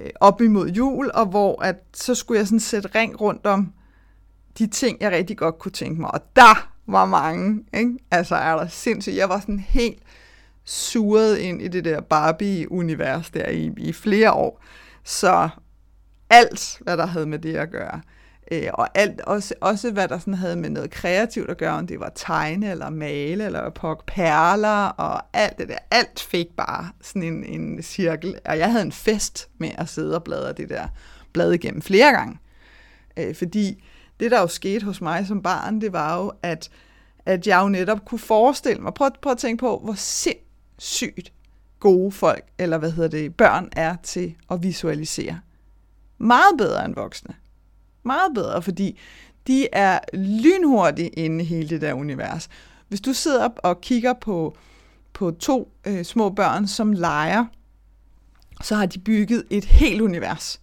øh, 0.00 0.10
op 0.20 0.40
imod 0.40 0.68
jul, 0.68 1.10
og 1.14 1.26
hvor 1.26 1.62
at, 1.62 1.76
så 1.94 2.14
skulle 2.14 2.38
jeg 2.38 2.46
sådan 2.46 2.60
sætte 2.60 2.88
ring 2.94 3.20
rundt 3.20 3.46
om 3.46 3.72
de 4.58 4.66
ting, 4.66 5.00
jeg 5.00 5.12
rigtig 5.12 5.36
godt 5.36 5.58
kunne 5.58 5.72
tænke 5.72 6.00
mig. 6.00 6.14
Og 6.14 6.20
der 6.36 6.70
var 6.86 7.04
mange, 7.04 7.64
ikke? 7.74 7.98
Altså 8.10 8.34
er 8.34 8.56
der 8.56 8.66
sindssygt. 8.66 9.16
Jeg 9.16 9.28
var 9.28 9.40
sådan 9.40 9.58
helt 9.58 10.02
suret 10.64 11.38
ind 11.38 11.62
i 11.62 11.68
det 11.68 11.84
der 11.84 12.00
Barbie-univers 12.00 13.30
der 13.30 13.48
i, 13.48 13.72
i 13.76 13.92
flere 13.92 14.32
år. 14.32 14.62
Så 15.04 15.48
alt, 16.30 16.78
hvad 16.80 16.96
der 16.96 17.06
havde 17.06 17.26
med 17.26 17.38
det 17.38 17.56
at 17.56 17.70
gøre. 17.70 18.00
Øh, 18.50 18.68
og 18.74 18.88
alt, 18.98 19.20
også, 19.20 19.54
også 19.60 19.90
hvad 19.90 20.08
der 20.08 20.18
sådan 20.18 20.34
havde 20.34 20.56
med 20.56 20.70
noget 20.70 20.90
kreativt 20.90 21.50
at 21.50 21.58
gøre, 21.58 21.72
om 21.72 21.86
det 21.86 22.00
var 22.00 22.12
tegne 22.14 22.70
eller 22.70 22.90
male 22.90 23.44
eller 23.44 23.70
pokke 23.70 24.06
perler 24.06 24.86
og 24.86 25.22
alt 25.32 25.58
det 25.58 25.68
der. 25.68 25.78
Alt 25.90 26.20
fik 26.20 26.46
bare 26.56 26.90
sådan 27.00 27.22
en, 27.22 27.44
en 27.44 27.82
cirkel. 27.82 28.38
Og 28.44 28.58
jeg 28.58 28.70
havde 28.70 28.84
en 28.84 28.92
fest 28.92 29.48
med 29.58 29.70
at 29.78 29.88
sidde 29.88 30.14
og 30.14 30.24
bladre 30.24 30.52
det 30.52 30.68
der 30.68 30.88
blad 31.32 31.52
igennem 31.52 31.82
flere 31.82 32.12
gange. 32.12 32.38
Øh, 33.16 33.34
fordi 33.34 33.84
det, 34.20 34.30
der 34.30 34.40
jo 34.40 34.46
skete 34.46 34.84
hos 34.84 35.00
mig 35.00 35.26
som 35.26 35.42
barn, 35.42 35.80
det 35.80 35.92
var 35.92 36.16
jo, 36.16 36.32
at, 36.42 36.70
at 37.26 37.46
jeg 37.46 37.62
jo 37.62 37.68
netop 37.68 38.04
kunne 38.04 38.18
forestille 38.18 38.82
mig, 38.82 38.94
prøv, 38.94 39.10
prøv 39.22 39.32
at 39.32 39.38
tænke 39.38 39.60
på, 39.60 39.80
hvor 39.84 39.94
sindssygt 39.94 41.32
gode 41.80 42.12
folk, 42.12 42.44
eller 42.58 42.78
hvad 42.78 42.90
hedder 42.90 43.10
det, 43.10 43.34
børn 43.36 43.68
er 43.72 43.96
til 44.02 44.34
at 44.50 44.62
visualisere. 44.62 45.40
Meget 46.18 46.58
bedre 46.58 46.84
end 46.84 46.94
voksne 46.94 47.34
meget 48.02 48.34
bedre, 48.34 48.62
fordi 48.62 48.98
de 49.46 49.68
er 49.72 49.98
lynhurtige 50.12 51.08
inde 51.08 51.44
i 51.44 51.46
hele 51.46 51.68
det 51.68 51.80
der 51.80 51.92
univers. 51.92 52.48
Hvis 52.88 53.00
du 53.00 53.12
sidder 53.12 53.44
op 53.44 53.60
og 53.62 53.80
kigger 53.80 54.12
på, 54.12 54.56
på 55.12 55.30
to 55.30 55.72
øh, 55.86 56.04
små 56.04 56.30
børn, 56.30 56.66
som 56.66 56.92
leger, 56.92 57.44
så 58.62 58.74
har 58.74 58.86
de 58.86 58.98
bygget 58.98 59.44
et 59.50 59.64
helt 59.64 60.00
univers. 60.00 60.60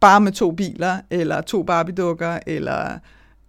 Bare 0.00 0.20
med 0.20 0.32
to 0.32 0.52
biler, 0.52 1.00
eller 1.10 1.40
to 1.40 1.62
barbidukker, 1.62 2.38
eller 2.46 2.98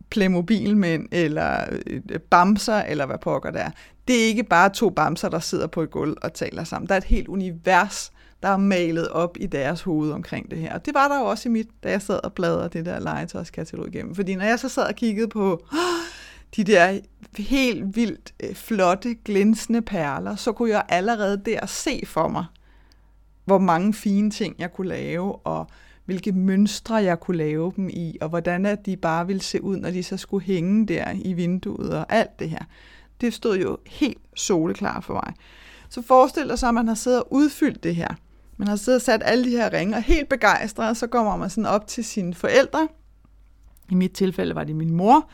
playmobilmænd, 0.09 1.07
eller 1.11 1.65
øh, 1.85 2.01
bamser, 2.19 2.77
eller 2.77 3.05
hvad 3.05 3.17
pokker 3.17 3.51
der. 3.51 3.71
Det 4.07 4.21
er 4.21 4.25
ikke 4.25 4.43
bare 4.43 4.69
to 4.69 4.89
bamser, 4.89 5.29
der 5.29 5.39
sidder 5.39 5.67
på 5.67 5.81
et 5.81 5.91
gulv 5.91 6.17
og 6.21 6.33
taler 6.33 6.63
sammen. 6.63 6.87
Der 6.87 6.93
er 6.93 6.97
et 6.97 7.03
helt 7.03 7.27
univers, 7.27 8.11
der 8.43 8.49
er 8.49 8.57
malet 8.57 9.07
op 9.07 9.37
i 9.39 9.45
deres 9.45 9.81
hoved 9.81 10.11
omkring 10.11 10.51
det 10.51 10.59
her. 10.59 10.73
Og 10.73 10.85
det 10.85 10.93
var 10.93 11.07
der 11.07 11.19
jo 11.19 11.25
også 11.25 11.49
i 11.49 11.51
mit, 11.51 11.67
da 11.83 11.91
jeg 11.91 12.01
sad 12.01 12.19
og 12.23 12.33
bladrede 12.33 12.69
det 12.69 12.85
der 12.85 12.99
legetøjskatalog 12.99 13.87
igennem. 13.87 14.15
Fordi 14.15 14.35
når 14.35 14.45
jeg 14.45 14.59
så 14.59 14.69
sad 14.69 14.83
og 14.83 14.95
kiggede 14.95 15.27
på 15.27 15.65
de 16.55 16.63
der 16.63 16.99
helt 17.37 17.95
vildt 17.95 18.33
øh, 18.43 18.55
flotte, 18.55 19.15
glinsende 19.15 19.81
perler, 19.81 20.35
så 20.35 20.51
kunne 20.51 20.69
jeg 20.69 20.83
allerede 20.89 21.41
der 21.45 21.65
se 21.65 22.01
for 22.05 22.27
mig, 22.27 22.45
hvor 23.45 23.57
mange 23.57 23.93
fine 23.93 24.31
ting 24.31 24.55
jeg 24.59 24.73
kunne 24.73 24.87
lave, 24.87 25.35
og 25.35 25.67
hvilke 26.05 26.31
mønstre 26.31 26.95
jeg 26.95 27.19
kunne 27.19 27.37
lave 27.37 27.73
dem 27.75 27.89
i, 27.89 28.17
og 28.21 28.29
hvordan 28.29 28.65
at 28.65 28.85
de 28.85 28.97
bare 28.97 29.27
ville 29.27 29.41
se 29.41 29.63
ud, 29.63 29.77
når 29.77 29.91
de 29.91 30.03
så 30.03 30.17
skulle 30.17 30.45
hænge 30.45 30.87
der 30.87 31.11
i 31.15 31.33
vinduet 31.33 31.89
og 31.89 32.05
alt 32.09 32.39
det 32.39 32.49
her. 32.49 32.63
Det 33.21 33.33
stod 33.33 33.57
jo 33.57 33.77
helt 33.85 34.21
soleklar 34.35 35.01
for 35.01 35.13
mig. 35.13 35.33
Så 35.89 36.01
forestil 36.01 36.49
dig 36.49 36.59
så, 36.59 36.67
at 36.67 36.73
man 36.73 36.87
har 36.87 36.95
siddet 36.95 37.19
og 37.19 37.33
udfyldt 37.33 37.83
det 37.83 37.95
her. 37.95 38.15
Man 38.57 38.67
har 38.67 38.75
siddet 38.75 38.99
og 38.99 39.01
sat 39.01 39.21
alle 39.25 39.43
de 39.43 39.49
her 39.49 39.73
ringe, 39.73 39.95
og 39.95 40.01
helt 40.01 40.29
begejstret, 40.29 40.97
så 40.97 41.07
kommer 41.07 41.37
man 41.37 41.49
sådan 41.49 41.65
op 41.65 41.87
til 41.87 42.05
sine 42.05 42.33
forældre. 42.33 42.87
I 43.89 43.95
mit 43.95 44.11
tilfælde 44.11 44.55
var 44.55 44.63
det 44.63 44.75
min 44.75 44.93
mor, 44.93 45.29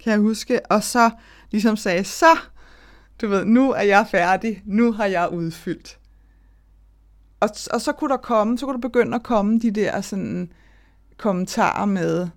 kan 0.00 0.12
jeg 0.12 0.20
huske, 0.20 0.70
og 0.70 0.82
så 0.82 1.10
ligesom 1.50 1.76
sagde, 1.76 2.04
så, 2.04 2.38
du 3.20 3.28
ved, 3.28 3.44
nu 3.44 3.72
er 3.72 3.82
jeg 3.82 4.06
færdig, 4.10 4.62
nu 4.64 4.92
har 4.92 5.06
jeg 5.06 5.28
udfyldt. 5.32 5.98
Og, 7.40 7.48
og 7.72 7.80
så 7.80 7.92
kunne 7.92 8.10
der 8.10 8.16
komme, 8.16 8.58
så 8.58 8.66
kunne 8.66 8.74
der 8.74 8.88
begynde 8.88 9.14
at 9.14 9.22
komme 9.22 9.60
de 9.60 9.70
der 9.70 10.00
sådan 10.00 10.52
kommentarer 11.16 11.84
med, 11.84 12.28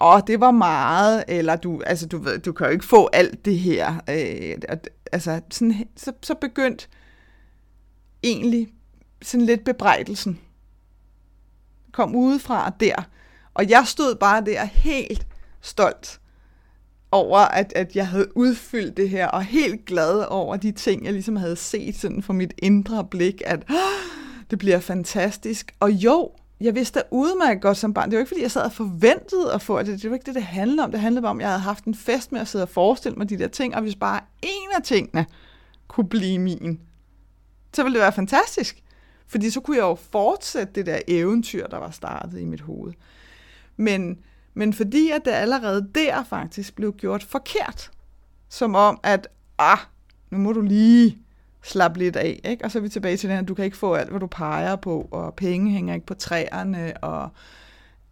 åh, 0.00 0.20
det 0.26 0.40
var 0.40 0.50
meget, 0.50 1.24
eller 1.28 1.56
du, 1.56 1.82
altså, 1.86 2.06
du, 2.06 2.18
ved, 2.18 2.38
du 2.38 2.52
kan 2.52 2.66
jo 2.66 2.72
ikke 2.72 2.84
få 2.84 3.08
alt 3.12 3.44
det 3.44 3.58
her. 3.58 3.94
Øh, 4.10 4.78
altså, 5.12 5.40
sådan, 5.50 5.74
så, 5.96 6.12
så 6.22 6.34
begyndt 6.34 6.88
egentlig 8.22 8.68
sådan 9.22 9.46
lidt 9.46 9.64
bebrejdelsen. 9.64 10.40
Kom 11.92 12.14
udefra 12.14 12.72
der. 12.80 13.08
Og 13.54 13.70
jeg 13.70 13.86
stod 13.86 14.14
bare 14.14 14.44
der 14.44 14.64
helt 14.64 15.26
stolt 15.60 16.20
over, 17.10 17.38
at, 17.38 17.72
at 17.76 17.96
jeg 17.96 18.08
havde 18.08 18.36
udfyldt 18.36 18.96
det 18.96 19.10
her, 19.10 19.28
og 19.28 19.42
helt 19.42 19.84
glad 19.84 20.24
over 20.28 20.56
de 20.56 20.72
ting, 20.72 21.04
jeg 21.04 21.12
ligesom 21.12 21.36
havde 21.36 21.56
set 21.56 21.96
sådan 21.96 22.22
for 22.22 22.32
mit 22.32 22.54
indre 22.58 23.04
blik, 23.04 23.42
at 23.46 23.70
det 24.50 24.58
bliver 24.58 24.80
fantastisk. 24.80 25.74
Og 25.80 25.90
jo, 25.90 26.30
jeg 26.60 26.74
vidste 26.74 26.98
da 26.98 27.04
udmærket 27.10 27.62
godt 27.62 27.76
som 27.76 27.94
barn. 27.94 28.10
Det 28.10 28.16
var 28.16 28.20
ikke, 28.20 28.28
fordi 28.28 28.42
jeg 28.42 28.50
sad 28.50 28.62
og 28.62 28.72
forventede 28.72 29.52
at 29.54 29.62
få 29.62 29.82
det. 29.82 30.02
Det 30.02 30.10
var 30.10 30.16
ikke 30.16 30.26
det, 30.26 30.34
det 30.34 30.42
handlede 30.42 30.84
om. 30.84 30.90
Det 30.90 31.00
handlede 31.00 31.28
om, 31.28 31.38
at 31.38 31.42
jeg 31.42 31.50
havde 31.50 31.60
haft 31.60 31.84
en 31.84 31.94
fest 31.94 32.32
med 32.32 32.40
at 32.40 32.48
sidde 32.48 32.64
og 32.64 32.68
forestille 32.68 33.16
mig 33.16 33.30
de 33.30 33.38
der 33.38 33.48
ting, 33.48 33.74
og 33.74 33.82
hvis 33.82 33.96
bare 33.96 34.20
en 34.42 34.76
af 34.76 34.82
tingene 34.82 35.26
kunne 35.88 36.08
blive 36.08 36.38
min, 36.38 36.80
så 37.74 37.82
ville 37.82 37.94
det 37.94 38.02
være 38.02 38.12
fantastisk. 38.12 38.82
Fordi 39.26 39.50
så 39.50 39.60
kunne 39.60 39.76
jeg 39.76 39.82
jo 39.82 39.94
fortsætte 39.94 40.72
det 40.74 40.86
der 40.86 41.00
eventyr, 41.08 41.66
der 41.66 41.78
var 41.78 41.90
startet 41.90 42.40
i 42.40 42.44
mit 42.44 42.60
hoved. 42.60 42.92
Men, 43.76 44.18
men 44.54 44.72
fordi 44.72 45.10
at 45.10 45.24
det 45.24 45.30
allerede 45.30 45.88
der 45.94 46.24
faktisk 46.24 46.76
blev 46.76 46.92
gjort 46.92 47.22
forkert, 47.22 47.90
som 48.48 48.74
om 48.74 49.00
at, 49.02 49.28
ah, 49.58 49.78
nu 50.30 50.38
må 50.38 50.52
du 50.52 50.60
lige 50.60 51.18
slappe 51.62 51.98
lidt 51.98 52.16
af, 52.16 52.40
ikke? 52.44 52.64
Og 52.64 52.70
så 52.70 52.78
er 52.78 52.82
vi 52.82 52.88
tilbage 52.88 53.16
til 53.16 53.28
den 53.28 53.36
her, 53.36 53.44
du 53.44 53.54
kan 53.54 53.64
ikke 53.64 53.76
få 53.76 53.94
alt, 53.94 54.10
hvad 54.10 54.20
du 54.20 54.26
peger 54.26 54.76
på, 54.76 55.08
og 55.10 55.34
penge 55.34 55.70
hænger 55.70 55.94
ikke 55.94 56.06
på 56.06 56.14
træerne, 56.14 56.94
og 57.02 57.28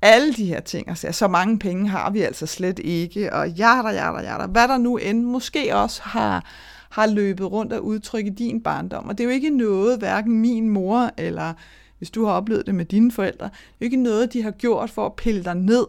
alle 0.02 0.33
de 0.33 0.45
her 0.45 0.61
ting. 0.61 0.88
Altså, 0.88 1.12
så 1.12 1.29
mange 1.29 1.59
penge 1.59 1.88
har 1.88 2.11
vi 2.11 2.23
altså 2.23 2.47
slet 2.47 2.79
ikke, 2.79 3.33
og 3.33 3.50
ja, 3.50 3.88
ja, 3.88 4.21
ja, 4.21 4.47
hvad 4.47 4.69
der 4.69 4.79
nu 4.79 4.97
end 4.97 5.25
måske 5.25 5.76
også 5.76 6.02
har, 6.02 6.45
har 6.90 7.06
løbet 7.06 7.52
rundt 7.52 7.73
og 7.73 7.85
udtrykke 7.85 8.30
din 8.30 8.62
barndom. 8.62 9.09
Og 9.09 9.18
det 9.18 9.25
er 9.25 9.28
jo 9.28 9.35
ikke 9.35 9.50
noget, 9.50 9.99
hverken 9.99 10.40
min 10.40 10.68
mor 10.68 11.11
eller 11.18 11.54
hvis 11.99 12.11
du 12.11 12.25
har 12.25 12.32
oplevet 12.32 12.66
det 12.66 12.75
med 12.75 12.85
dine 12.85 13.12
forældre, 13.12 13.47
det 13.47 13.52
er 13.52 13.76
jo 13.80 13.85
ikke 13.85 13.97
noget, 13.97 14.32
de 14.32 14.42
har 14.42 14.50
gjort 14.50 14.90
for 14.90 15.06
at 15.06 15.16
pille 15.16 15.44
dig 15.44 15.54
ned 15.54 15.87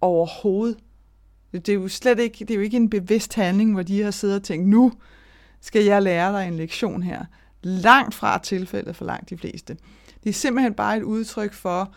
overhovedet. 0.00 0.78
Det 1.52 1.68
er 1.68 1.74
jo 1.74 1.88
slet 1.88 2.18
ikke, 2.18 2.44
det 2.44 2.50
er 2.50 2.54
jo 2.54 2.60
ikke 2.60 2.76
en 2.76 2.90
bevidst 2.90 3.34
handling, 3.34 3.72
hvor 3.72 3.82
de 3.82 4.02
har 4.02 4.10
siddet 4.10 4.36
og 4.36 4.42
tænkt, 4.42 4.68
nu 4.68 4.92
skal 5.60 5.84
jeg 5.84 6.02
lære 6.02 6.32
dig 6.40 6.48
en 6.48 6.54
lektion 6.54 7.02
her. 7.02 7.24
Langt 7.62 8.14
fra 8.14 8.38
tilfældet 8.38 8.96
for 8.96 9.04
langt 9.04 9.30
de 9.30 9.38
fleste. 9.38 9.76
Det 10.24 10.28
er 10.30 10.34
simpelthen 10.34 10.74
bare 10.74 10.96
et 10.96 11.02
udtryk 11.02 11.52
for, 11.52 11.94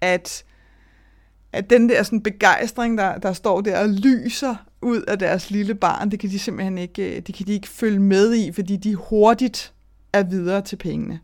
at, 0.00 0.44
at 1.52 1.70
den 1.70 1.88
der 1.88 2.02
sådan 2.02 2.22
begejstring, 2.22 2.98
der, 2.98 3.18
der 3.18 3.32
står 3.32 3.60
der 3.60 3.80
og 3.80 3.88
lyser 3.88 4.54
ud 4.82 5.02
af 5.02 5.18
deres 5.18 5.50
lille 5.50 5.74
barn, 5.74 6.10
det 6.10 6.20
kan 6.20 6.30
de 6.30 6.38
simpelthen 6.38 6.78
ikke, 6.78 7.16
øh, 7.16 7.22
det 7.22 7.34
kan 7.34 7.46
de 7.46 7.52
ikke 7.52 7.68
følge 7.68 7.98
med 7.98 8.34
i, 8.34 8.52
fordi 8.52 8.76
de 8.76 8.94
hurtigt 8.94 9.72
er 10.12 10.22
videre 10.22 10.62
til 10.62 10.76
pengene. 10.76 11.20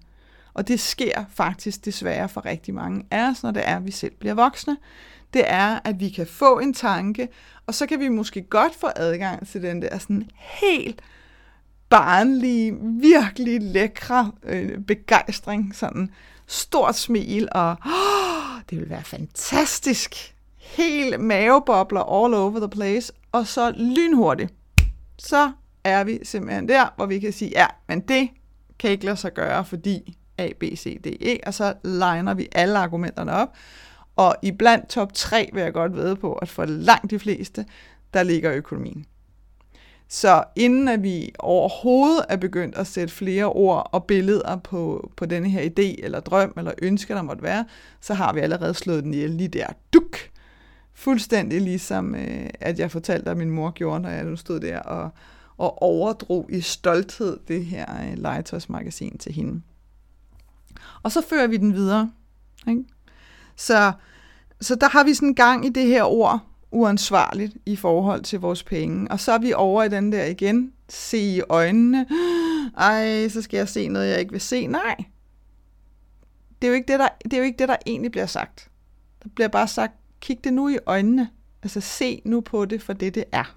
Og 0.55 0.69
det 0.69 0.81
sker 0.81 1.25
faktisk 1.35 1.85
desværre 1.85 2.29
for 2.29 2.45
rigtig 2.45 2.75
mange 2.75 3.05
af 3.11 3.31
os, 3.31 3.43
når 3.43 3.51
det 3.51 3.63
er, 3.69 3.77
at 3.77 3.87
vi 3.87 3.91
selv 3.91 4.13
bliver 4.19 4.35
voksne. 4.35 4.77
Det 5.35 5.43
er, 5.47 5.79
at 5.85 6.01
vi 6.01 6.09
kan 6.09 6.27
få 6.27 6.59
en 6.59 6.75
tanke, 6.75 7.29
og 7.67 7.75
så 7.75 7.87
kan 7.87 8.01
vi 8.01 8.09
måske 8.09 8.43
godt 8.43 8.75
få 8.75 8.87
adgang 8.97 9.49
til 9.49 9.63
den 9.63 9.83
der 9.83 9.99
sådan 9.99 10.31
helt 10.39 11.03
barnlige, 11.89 12.77
virkelig 13.01 13.63
lækre 13.63 14.33
øh, 14.43 14.79
begejstring, 14.79 15.75
sådan 15.75 16.11
stort 16.47 16.97
smil, 16.97 17.49
og 17.53 17.71
oh, 17.71 18.26
det 18.71 18.79
vil 18.79 18.91
være 18.91 19.05
fantastisk. 19.05 20.35
Helt 20.57 21.21
mavebobler 21.21 22.25
all 22.25 22.35
over 22.35 22.59
the 22.59 22.69
place, 22.69 23.13
og 23.33 23.47
så 23.47 23.71
lynhurtigt, 23.71 24.55
så 25.19 25.53
er 25.85 26.05
vi 26.05 26.19
simpelthen 26.23 26.69
der, 26.69 26.87
hvor 26.97 27.07
vi 27.07 27.19
kan 27.19 27.33
sige, 27.33 27.51
ja, 27.55 27.67
men 27.89 28.01
det 28.01 28.29
kan 28.79 28.91
ikke 28.91 29.05
lade 29.05 29.17
sig 29.17 29.35
gøre, 29.35 29.65
fordi 29.65 30.17
A, 30.39 30.49
B, 30.61 30.63
C, 30.77 31.03
D, 31.03 31.07
E, 31.07 31.39
og 31.47 31.55
så 31.55 31.75
liner 31.85 32.35
vi 32.35 32.49
alle 32.53 32.79
argumenterne 32.79 33.33
op. 33.33 33.49
Og 34.17 34.37
i 34.43 34.53
blandt 34.53 34.89
top 34.89 35.13
3 35.13 35.51
vil 35.53 35.63
jeg 35.63 35.73
godt 35.73 35.97
ved 35.97 36.17
på, 36.17 36.33
at 36.33 36.49
for 36.49 36.65
langt 36.65 37.11
de 37.11 37.19
fleste, 37.19 37.67
der 38.15 38.23
ligger 38.23 38.53
økonomien. 38.53 39.07
Så 40.09 40.45
inden 40.57 40.89
at 40.89 41.03
vi 41.03 41.35
overhovedet 41.39 42.25
er 42.29 42.37
begyndt 42.37 42.75
at 42.75 42.87
sætte 42.87 43.15
flere 43.15 43.45
ord 43.45 43.91
og 43.93 44.05
billeder 44.05 44.57
på, 44.57 45.11
på 45.17 45.27
denne 45.27 45.49
her 45.49 45.63
idé, 45.63 46.05
eller 46.05 46.21
drøm, 46.21 46.53
eller 46.57 46.73
ønske, 46.83 47.15
der 47.15 47.23
måtte 47.23 47.43
være, 47.43 47.65
så 48.01 48.15
har 48.15 48.33
vi 48.33 48.41
allerede 48.41 48.75
slået 48.75 49.05
den 49.05 49.15
ihjel 49.15 49.31
lige 49.31 49.49
der. 49.49 49.67
Duk! 49.93 50.17
Fuldstændig 50.95 51.61
ligesom, 51.61 52.15
øh, 52.15 52.51
at 52.61 52.79
jeg 52.79 52.91
fortalte, 52.91 53.31
at 53.31 53.37
min 53.37 53.51
mor 53.51 53.71
gjorde, 53.71 54.01
når 54.01 54.09
jeg 54.09 54.25
nu 54.25 54.37
stod 54.37 54.61
der 54.61 54.79
og, 54.79 55.11
og 55.57 55.83
overdrog 55.83 56.47
i 56.53 56.61
stolthed 56.61 57.39
det 57.49 57.65
her 57.65 57.87
øh, 58.03 58.19
legetøjsmagasin 58.19 59.19
til 59.19 59.33
hende. 59.33 59.63
Og 61.03 61.13
så 61.13 61.21
fører 61.29 61.47
vi 61.47 61.57
den 61.57 61.75
videre. 61.75 62.11
Ikke? 62.69 62.85
Så, 63.57 63.93
så 64.61 64.75
der 64.75 64.89
har 64.89 65.05
vi 65.05 65.15
sådan 65.15 65.35
gang 65.35 65.67
i 65.67 65.69
det 65.69 65.87
her 65.87 66.05
ord, 66.05 66.41
uansvarligt 66.71 67.57
i 67.67 67.77
forhold 67.77 68.23
til 68.23 68.41
vores 68.41 68.63
penge. 68.63 69.11
Og 69.11 69.21
så 69.21 69.33
er 69.33 69.39
vi 69.39 69.53
over 69.53 69.83
i 69.83 69.89
den 69.89 70.13
der 70.13 70.25
igen, 70.25 70.73
se 70.89 71.19
i 71.19 71.41
øjnene, 71.49 72.07
ej, 72.77 73.29
så 73.29 73.43
skal 73.43 73.59
jeg 73.59 73.69
se 73.69 73.89
noget, 73.89 74.11
jeg 74.11 74.21
ikke 74.21 74.33
vil 74.33 74.41
se. 74.41 74.67
Nej, 74.67 74.97
det 76.63 76.67
er 76.67 76.69
jo 76.69 76.75
ikke 76.75 76.93
det, 76.93 77.01
der, 77.01 77.09
det, 77.25 77.33
er 77.33 77.39
jo 77.39 77.45
ikke 77.45 77.59
det, 77.59 77.69
der 77.69 77.77
egentlig 77.87 78.11
bliver 78.11 78.27
sagt. 78.27 78.71
Der 79.23 79.29
bliver 79.35 79.49
bare 79.49 79.69
sagt, 79.69 79.95
kig 80.21 80.45
det 80.45 80.53
nu 80.53 80.69
i 80.69 80.79
øjnene. 80.87 81.31
Altså 81.63 81.81
se 81.81 82.23
nu 82.25 82.41
på 82.41 82.65
det 82.65 82.83
for 82.83 82.93
det, 82.93 83.15
det 83.15 83.25
er. 83.33 83.57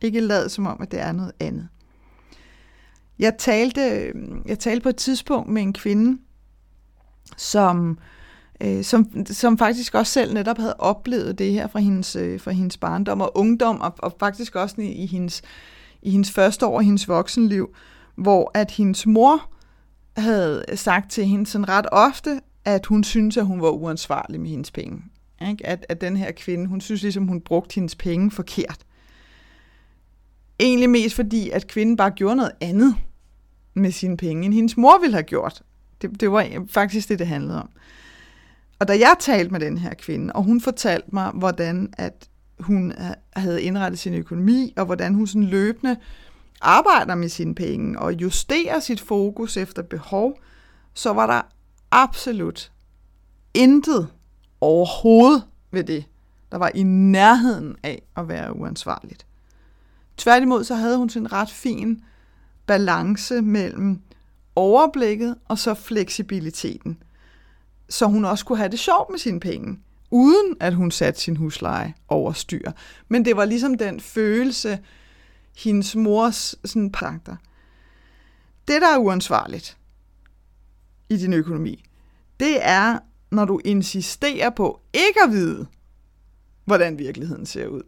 Ikke 0.00 0.20
lad 0.20 0.48
som 0.48 0.66
om, 0.66 0.82
at 0.82 0.90
det 0.90 1.00
er 1.00 1.12
noget 1.12 1.32
andet. 1.40 1.68
Jeg 3.18 3.38
talte, 3.38 4.12
jeg 4.46 4.58
talte 4.58 4.82
på 4.82 4.88
et 4.88 4.96
tidspunkt 4.96 5.48
med 5.48 5.62
en 5.62 5.72
kvinde, 5.72 6.18
som, 7.36 7.90
øh, 7.90 7.96
Øh, 8.62 8.84
som, 8.84 9.26
som 9.26 9.58
faktisk 9.58 9.94
også 9.94 10.12
selv 10.12 10.34
netop 10.34 10.58
havde 10.58 10.76
oplevet 10.78 11.38
det 11.38 11.52
her 11.52 11.68
fra 11.68 11.78
hendes, 11.78 12.16
øh, 12.16 12.40
fra 12.40 12.50
hendes 12.50 12.76
barndom 12.76 13.20
og 13.20 13.36
ungdom, 13.36 13.80
og, 13.80 13.94
og 13.98 14.16
faktisk 14.20 14.56
også 14.56 14.80
i, 14.80 14.92
i, 14.92 15.06
hendes, 15.06 15.42
i 16.02 16.10
hendes 16.10 16.30
første 16.30 16.66
år 16.66 16.80
i 16.80 16.84
hendes 16.84 17.08
voksenliv, 17.08 17.74
hvor 18.14 18.50
at 18.54 18.70
hendes 18.70 19.06
mor 19.06 19.50
havde 20.16 20.64
sagt 20.74 21.10
til 21.10 21.26
hende 21.26 21.46
sådan 21.46 21.68
ret 21.68 21.86
ofte, 21.92 22.40
at 22.64 22.86
hun 22.86 23.04
synes, 23.04 23.36
at 23.36 23.46
hun 23.46 23.62
var 23.62 23.68
uansvarlig 23.70 24.40
med 24.40 24.50
hendes 24.50 24.70
penge. 24.70 25.02
Ikke? 25.48 25.66
At, 25.66 25.86
at 25.88 26.00
den 26.00 26.16
her 26.16 26.32
kvinde, 26.32 26.66
hun 26.66 26.80
synes 26.80 27.02
ligesom, 27.02 27.28
hun 27.28 27.40
brugte 27.40 27.74
hendes 27.74 27.94
penge 27.94 28.30
forkert. 28.30 28.78
Egentlig 30.60 30.90
mest 30.90 31.14
fordi, 31.14 31.50
at 31.50 31.66
kvinden 31.66 31.96
bare 31.96 32.10
gjorde 32.10 32.36
noget 32.36 32.52
andet 32.60 32.96
med 33.74 33.92
sine 33.92 34.16
penge, 34.16 34.44
end 34.44 34.54
hendes 34.54 34.76
mor 34.76 34.98
ville 35.00 35.14
have 35.14 35.22
gjort. 35.22 35.62
Det, 36.02 36.20
det 36.20 36.32
var 36.32 36.66
faktisk 36.70 37.08
det, 37.08 37.18
det 37.18 37.26
handlede 37.26 37.62
om. 37.62 37.68
Og 38.82 38.88
da 38.88 38.98
jeg 38.98 39.16
talte 39.18 39.52
med 39.52 39.60
den 39.60 39.78
her 39.78 39.94
kvinde, 39.94 40.32
og 40.32 40.42
hun 40.42 40.60
fortalte 40.60 41.08
mig, 41.12 41.30
hvordan 41.34 41.92
at 41.98 42.28
hun 42.60 42.92
øh, 42.92 43.10
havde 43.32 43.62
indrettet 43.62 43.98
sin 43.98 44.14
økonomi, 44.14 44.74
og 44.76 44.86
hvordan 44.86 45.14
hun 45.14 45.26
sådan 45.26 45.44
løbende 45.44 45.96
arbejder 46.60 47.14
med 47.14 47.28
sine 47.28 47.54
penge, 47.54 47.98
og 47.98 48.12
justerer 48.12 48.80
sit 48.80 49.00
fokus 49.00 49.56
efter 49.56 49.82
behov, 49.82 50.38
så 50.94 51.12
var 51.12 51.26
der 51.26 51.42
absolut 51.90 52.72
intet 53.54 54.08
overhovedet 54.60 55.42
ved 55.70 55.84
det, 55.84 56.04
der 56.52 56.58
var 56.58 56.70
i 56.74 56.82
nærheden 56.82 57.76
af 57.82 58.02
at 58.16 58.28
være 58.28 58.56
uansvarligt. 58.56 59.26
Tværtimod 60.16 60.64
så 60.64 60.74
havde 60.74 60.96
hun 60.96 61.08
sin 61.08 61.32
ret 61.32 61.50
fin 61.50 62.02
balance 62.66 63.42
mellem 63.42 64.00
overblikket 64.56 65.36
og 65.48 65.58
så 65.58 65.74
fleksibiliteten, 65.74 66.98
så 67.92 68.06
hun 68.06 68.24
også 68.24 68.44
kunne 68.44 68.58
have 68.58 68.68
det 68.68 68.78
sjovt 68.78 69.10
med 69.10 69.18
sine 69.18 69.40
penge, 69.40 69.78
uden 70.10 70.56
at 70.60 70.74
hun 70.74 70.90
satte 70.90 71.20
sin 71.20 71.36
husleje 71.36 71.94
over 72.08 72.32
styr. 72.32 72.70
Men 73.08 73.24
det 73.24 73.36
var 73.36 73.44
ligesom 73.44 73.78
den 73.78 74.00
følelse, 74.00 74.78
hendes 75.56 75.96
mors 75.96 76.54
sådan 76.64 76.92
pakter. 76.92 77.36
Det, 78.68 78.82
der 78.82 78.94
er 78.94 78.98
uansvarligt 78.98 79.78
i 81.08 81.16
din 81.16 81.32
økonomi, 81.32 81.84
det 82.40 82.58
er, 82.60 82.98
når 83.30 83.44
du 83.44 83.60
insisterer 83.64 84.50
på 84.50 84.80
ikke 84.92 85.20
at 85.24 85.30
vide, 85.30 85.66
hvordan 86.64 86.98
virkeligheden 86.98 87.46
ser 87.46 87.66
ud. 87.66 87.82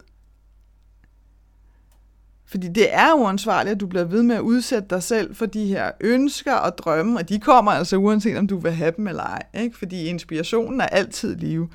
Fordi 2.47 2.67
det 2.67 2.93
er 2.93 3.13
uansvarligt, 3.13 3.73
at 3.73 3.79
du 3.79 3.87
bliver 3.87 4.05
ved 4.05 4.23
med 4.23 4.35
at 4.35 4.41
udsætte 4.41 4.87
dig 4.89 5.03
selv 5.03 5.35
for 5.35 5.45
de 5.45 5.65
her 5.67 5.91
ønsker 6.01 6.53
og 6.53 6.77
drømme, 6.77 7.19
og 7.19 7.29
de 7.29 7.39
kommer 7.39 7.71
altså 7.71 7.97
uanset 7.97 8.37
om 8.37 8.47
du 8.47 8.57
vil 8.57 8.71
have 8.71 8.93
dem 8.97 9.07
eller 9.07 9.23
ej, 9.23 9.43
ikke? 9.53 9.77
fordi 9.77 10.05
inspirationen 10.05 10.81
er 10.81 10.85
altid 10.85 11.35
live. 11.35 11.69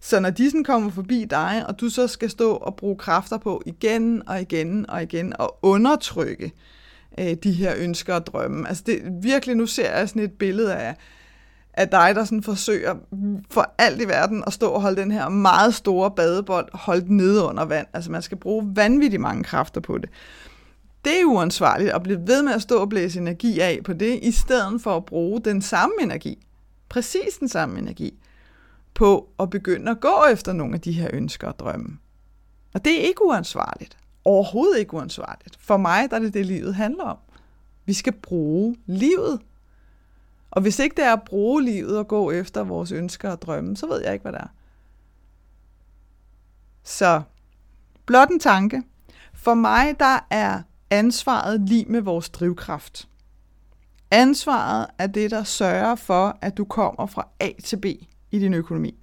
Så 0.00 0.20
når 0.20 0.30
de 0.30 0.50
sådan 0.50 0.64
kommer 0.64 0.90
forbi 0.90 1.26
dig, 1.30 1.64
og 1.68 1.80
du 1.80 1.88
så 1.88 2.06
skal 2.06 2.30
stå 2.30 2.52
og 2.52 2.76
bruge 2.76 2.96
kræfter 2.96 3.38
på 3.38 3.62
igen 3.66 4.28
og 4.28 4.40
igen 4.40 4.90
og 4.90 5.02
igen 5.02 5.32
og 5.38 5.58
undertrykke 5.62 6.52
øh, 7.20 7.34
de 7.42 7.52
her 7.52 7.74
ønsker 7.78 8.14
og 8.14 8.26
drømme. 8.26 8.68
Altså 8.68 8.82
det, 8.86 9.02
virkelig, 9.22 9.56
nu 9.56 9.66
ser 9.66 9.96
jeg 9.96 10.08
sådan 10.08 10.22
et 10.22 10.32
billede 10.32 10.74
af, 10.74 10.96
af 11.76 11.88
dig, 11.88 12.12
der 12.14 12.24
sådan 12.24 12.42
forsøger 12.42 12.94
for 13.50 13.74
alt 13.78 14.00
i 14.00 14.08
verden 14.08 14.44
at 14.46 14.52
stå 14.52 14.70
og 14.70 14.82
holde 14.82 15.00
den 15.00 15.10
her 15.10 15.28
meget 15.28 15.74
store 15.74 16.10
badebold 16.10 16.68
holdt 16.72 17.10
nede 17.10 17.44
under 17.44 17.64
vand. 17.64 17.86
Altså 17.92 18.10
man 18.10 18.22
skal 18.22 18.36
bruge 18.36 18.76
vanvittigt 18.76 19.22
mange 19.22 19.44
kræfter 19.44 19.80
på 19.80 19.98
det. 19.98 20.10
Det 21.04 21.20
er 21.20 21.24
uansvarligt 21.24 21.90
at 21.90 22.02
blive 22.02 22.26
ved 22.26 22.42
med 22.42 22.52
at 22.52 22.62
stå 22.62 22.80
og 22.80 22.88
blæse 22.88 23.20
energi 23.20 23.60
af 23.60 23.80
på 23.84 23.92
det, 23.92 24.18
i 24.22 24.32
stedet 24.32 24.82
for 24.82 24.96
at 24.96 25.04
bruge 25.04 25.40
den 25.40 25.62
samme 25.62 25.94
energi, 26.00 26.46
præcis 26.88 27.36
den 27.40 27.48
samme 27.48 27.78
energi, 27.78 28.14
på 28.94 29.28
at 29.38 29.50
begynde 29.50 29.90
at 29.90 30.00
gå 30.00 30.24
efter 30.32 30.52
nogle 30.52 30.74
af 30.74 30.80
de 30.80 30.92
her 30.92 31.10
ønsker 31.12 31.48
og 31.48 31.58
drømme. 31.58 31.98
Og 32.74 32.84
det 32.84 33.00
er 33.00 33.06
ikke 33.06 33.24
uansvarligt. 33.24 33.98
Overhovedet 34.24 34.78
ikke 34.78 34.94
uansvarligt. 34.94 35.56
For 35.60 35.76
mig 35.76 36.10
der 36.10 36.16
er 36.16 36.20
det 36.20 36.34
det, 36.34 36.46
livet 36.46 36.74
handler 36.74 37.04
om. 37.04 37.16
Vi 37.86 37.92
skal 37.92 38.12
bruge 38.12 38.76
livet 38.86 39.40
og 40.54 40.62
hvis 40.62 40.78
ikke 40.78 40.96
det 40.96 41.04
er 41.04 41.12
at 41.12 41.22
bruge 41.26 41.62
livet 41.62 41.98
og 41.98 42.08
gå 42.08 42.30
efter 42.30 42.64
vores 42.64 42.92
ønsker 42.92 43.30
og 43.30 43.42
drømme, 43.42 43.76
så 43.76 43.86
ved 43.86 44.02
jeg 44.04 44.12
ikke, 44.12 44.22
hvad 44.22 44.32
det 44.32 44.40
er. 44.40 44.52
Så 46.82 47.22
blot 48.06 48.28
en 48.28 48.40
tanke. 48.40 48.82
For 49.34 49.54
mig, 49.54 50.00
der 50.00 50.26
er 50.30 50.62
ansvaret 50.90 51.60
lige 51.60 51.84
med 51.84 52.00
vores 52.00 52.28
drivkraft. 52.28 53.08
Ansvaret 54.10 54.86
er 54.98 55.06
det, 55.06 55.30
der 55.30 55.42
sørger 55.42 55.94
for, 55.94 56.38
at 56.40 56.56
du 56.56 56.64
kommer 56.64 57.06
fra 57.06 57.28
A 57.40 57.48
til 57.64 57.76
B 57.76 57.84
i 58.30 58.38
din 58.38 58.54
økonomi. 58.54 58.94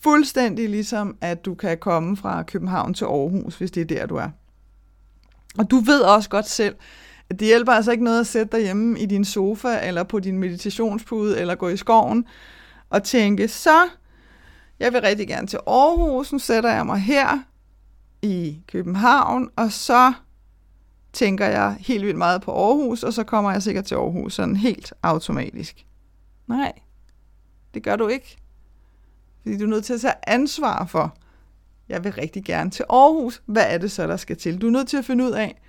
Fuldstændig 0.00 0.68
ligesom, 0.68 1.16
at 1.20 1.44
du 1.44 1.54
kan 1.54 1.78
komme 1.78 2.16
fra 2.16 2.42
København 2.42 2.94
til 2.94 3.04
Aarhus, 3.04 3.56
hvis 3.56 3.70
det 3.70 3.80
er 3.80 3.84
der, 3.84 4.06
du 4.06 4.16
er. 4.16 4.30
Og 5.58 5.70
du 5.70 5.76
ved 5.76 6.00
også 6.00 6.30
godt 6.30 6.46
selv, 6.46 6.76
det 7.30 7.40
hjælper 7.40 7.72
altså 7.72 7.92
ikke 7.92 8.04
noget 8.04 8.20
at 8.20 8.26
sætte 8.26 8.56
dig 8.56 8.64
hjemme 8.64 9.00
i 9.00 9.06
din 9.06 9.24
sofa, 9.24 9.88
eller 9.88 10.02
på 10.02 10.20
din 10.20 10.38
meditationspude, 10.38 11.40
eller 11.40 11.54
gå 11.54 11.68
i 11.68 11.76
skoven, 11.76 12.26
og 12.90 13.02
tænke, 13.02 13.48
så, 13.48 13.88
jeg 14.80 14.92
vil 14.92 15.00
rigtig 15.00 15.28
gerne 15.28 15.46
til 15.46 15.58
Aarhus, 15.66 16.32
nu 16.32 16.38
sætter 16.38 16.72
jeg 16.72 16.86
mig 16.86 16.98
her 16.98 17.38
i 18.22 18.60
København, 18.68 19.50
og 19.56 19.72
så 19.72 20.12
tænker 21.12 21.46
jeg 21.46 21.76
helt 21.80 22.04
vildt 22.04 22.18
meget 22.18 22.42
på 22.42 22.52
Aarhus, 22.52 23.02
og 23.02 23.12
så 23.12 23.24
kommer 23.24 23.52
jeg 23.52 23.62
sikkert 23.62 23.84
til 23.84 23.94
Aarhus 23.94 24.34
sådan 24.34 24.56
helt 24.56 24.92
automatisk. 25.02 25.86
Nej, 26.46 26.72
det 27.74 27.82
gør 27.82 27.96
du 27.96 28.08
ikke. 28.08 28.36
Fordi 29.42 29.58
du 29.58 29.64
er 29.64 29.68
nødt 29.68 29.84
til 29.84 29.94
at 29.94 30.00
tage 30.00 30.14
ansvar 30.26 30.84
for, 30.86 31.16
jeg 31.88 32.04
vil 32.04 32.12
rigtig 32.12 32.44
gerne 32.44 32.70
til 32.70 32.84
Aarhus. 32.90 33.42
Hvad 33.46 33.64
er 33.68 33.78
det 33.78 33.90
så, 33.90 34.06
der 34.06 34.16
skal 34.16 34.36
til? 34.36 34.60
Du 34.60 34.66
er 34.66 34.70
nødt 34.70 34.88
til 34.88 34.96
at 34.96 35.04
finde 35.04 35.24
ud 35.24 35.30
af, 35.30 35.62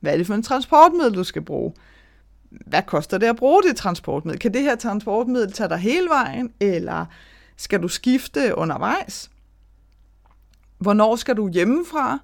hvad 0.00 0.12
er 0.12 0.16
det 0.16 0.26
for 0.26 0.34
en 0.34 0.42
transportmiddel, 0.42 1.14
du 1.14 1.24
skal 1.24 1.42
bruge? 1.42 1.72
hvad 2.50 2.82
koster 2.82 3.18
det 3.18 3.26
at 3.26 3.36
bruge 3.36 3.62
det 3.62 3.76
transportmiddel? 3.76 4.40
Kan 4.40 4.54
det 4.54 4.62
her 4.62 4.76
transportmiddel 4.76 5.52
tage 5.52 5.68
dig 5.68 5.78
hele 5.78 6.08
vejen, 6.08 6.52
eller 6.60 7.06
skal 7.56 7.82
du 7.82 7.88
skifte 7.88 8.58
undervejs? 8.58 9.30
Hvornår 10.78 11.16
skal 11.16 11.36
du 11.36 11.48
hjemmefra 11.48 12.18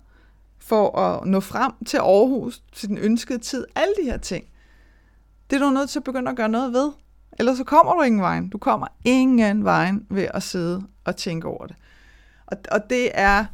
for 0.58 0.98
at 0.98 1.26
nå 1.26 1.40
frem 1.40 1.72
til 1.86 1.96
Aarhus 1.96 2.62
til 2.72 2.88
den 2.88 2.98
ønskede 2.98 3.38
tid? 3.38 3.66
Alle 3.74 3.94
de 4.02 4.10
her 4.10 4.18
ting. 4.18 4.44
Det 5.50 5.56
er 5.56 5.60
du 5.60 5.70
nødt 5.70 5.90
til 5.90 5.98
at 5.98 6.04
begynde 6.04 6.30
at 6.30 6.36
gøre 6.36 6.48
noget 6.48 6.72
ved. 6.72 6.92
Ellers 7.38 7.56
så 7.56 7.64
kommer 7.64 7.94
du 7.94 8.02
ingen 8.02 8.20
vejen. 8.20 8.48
Du 8.48 8.58
kommer 8.58 8.86
ingen 9.04 9.64
vejen 9.64 10.06
ved 10.10 10.28
at 10.34 10.42
sidde 10.42 10.82
og 11.04 11.16
tænke 11.16 11.48
over 11.48 11.66
det. 11.66 11.76
Og, 12.46 12.56
og 12.70 12.90
det 12.90 13.10
er 13.14 13.44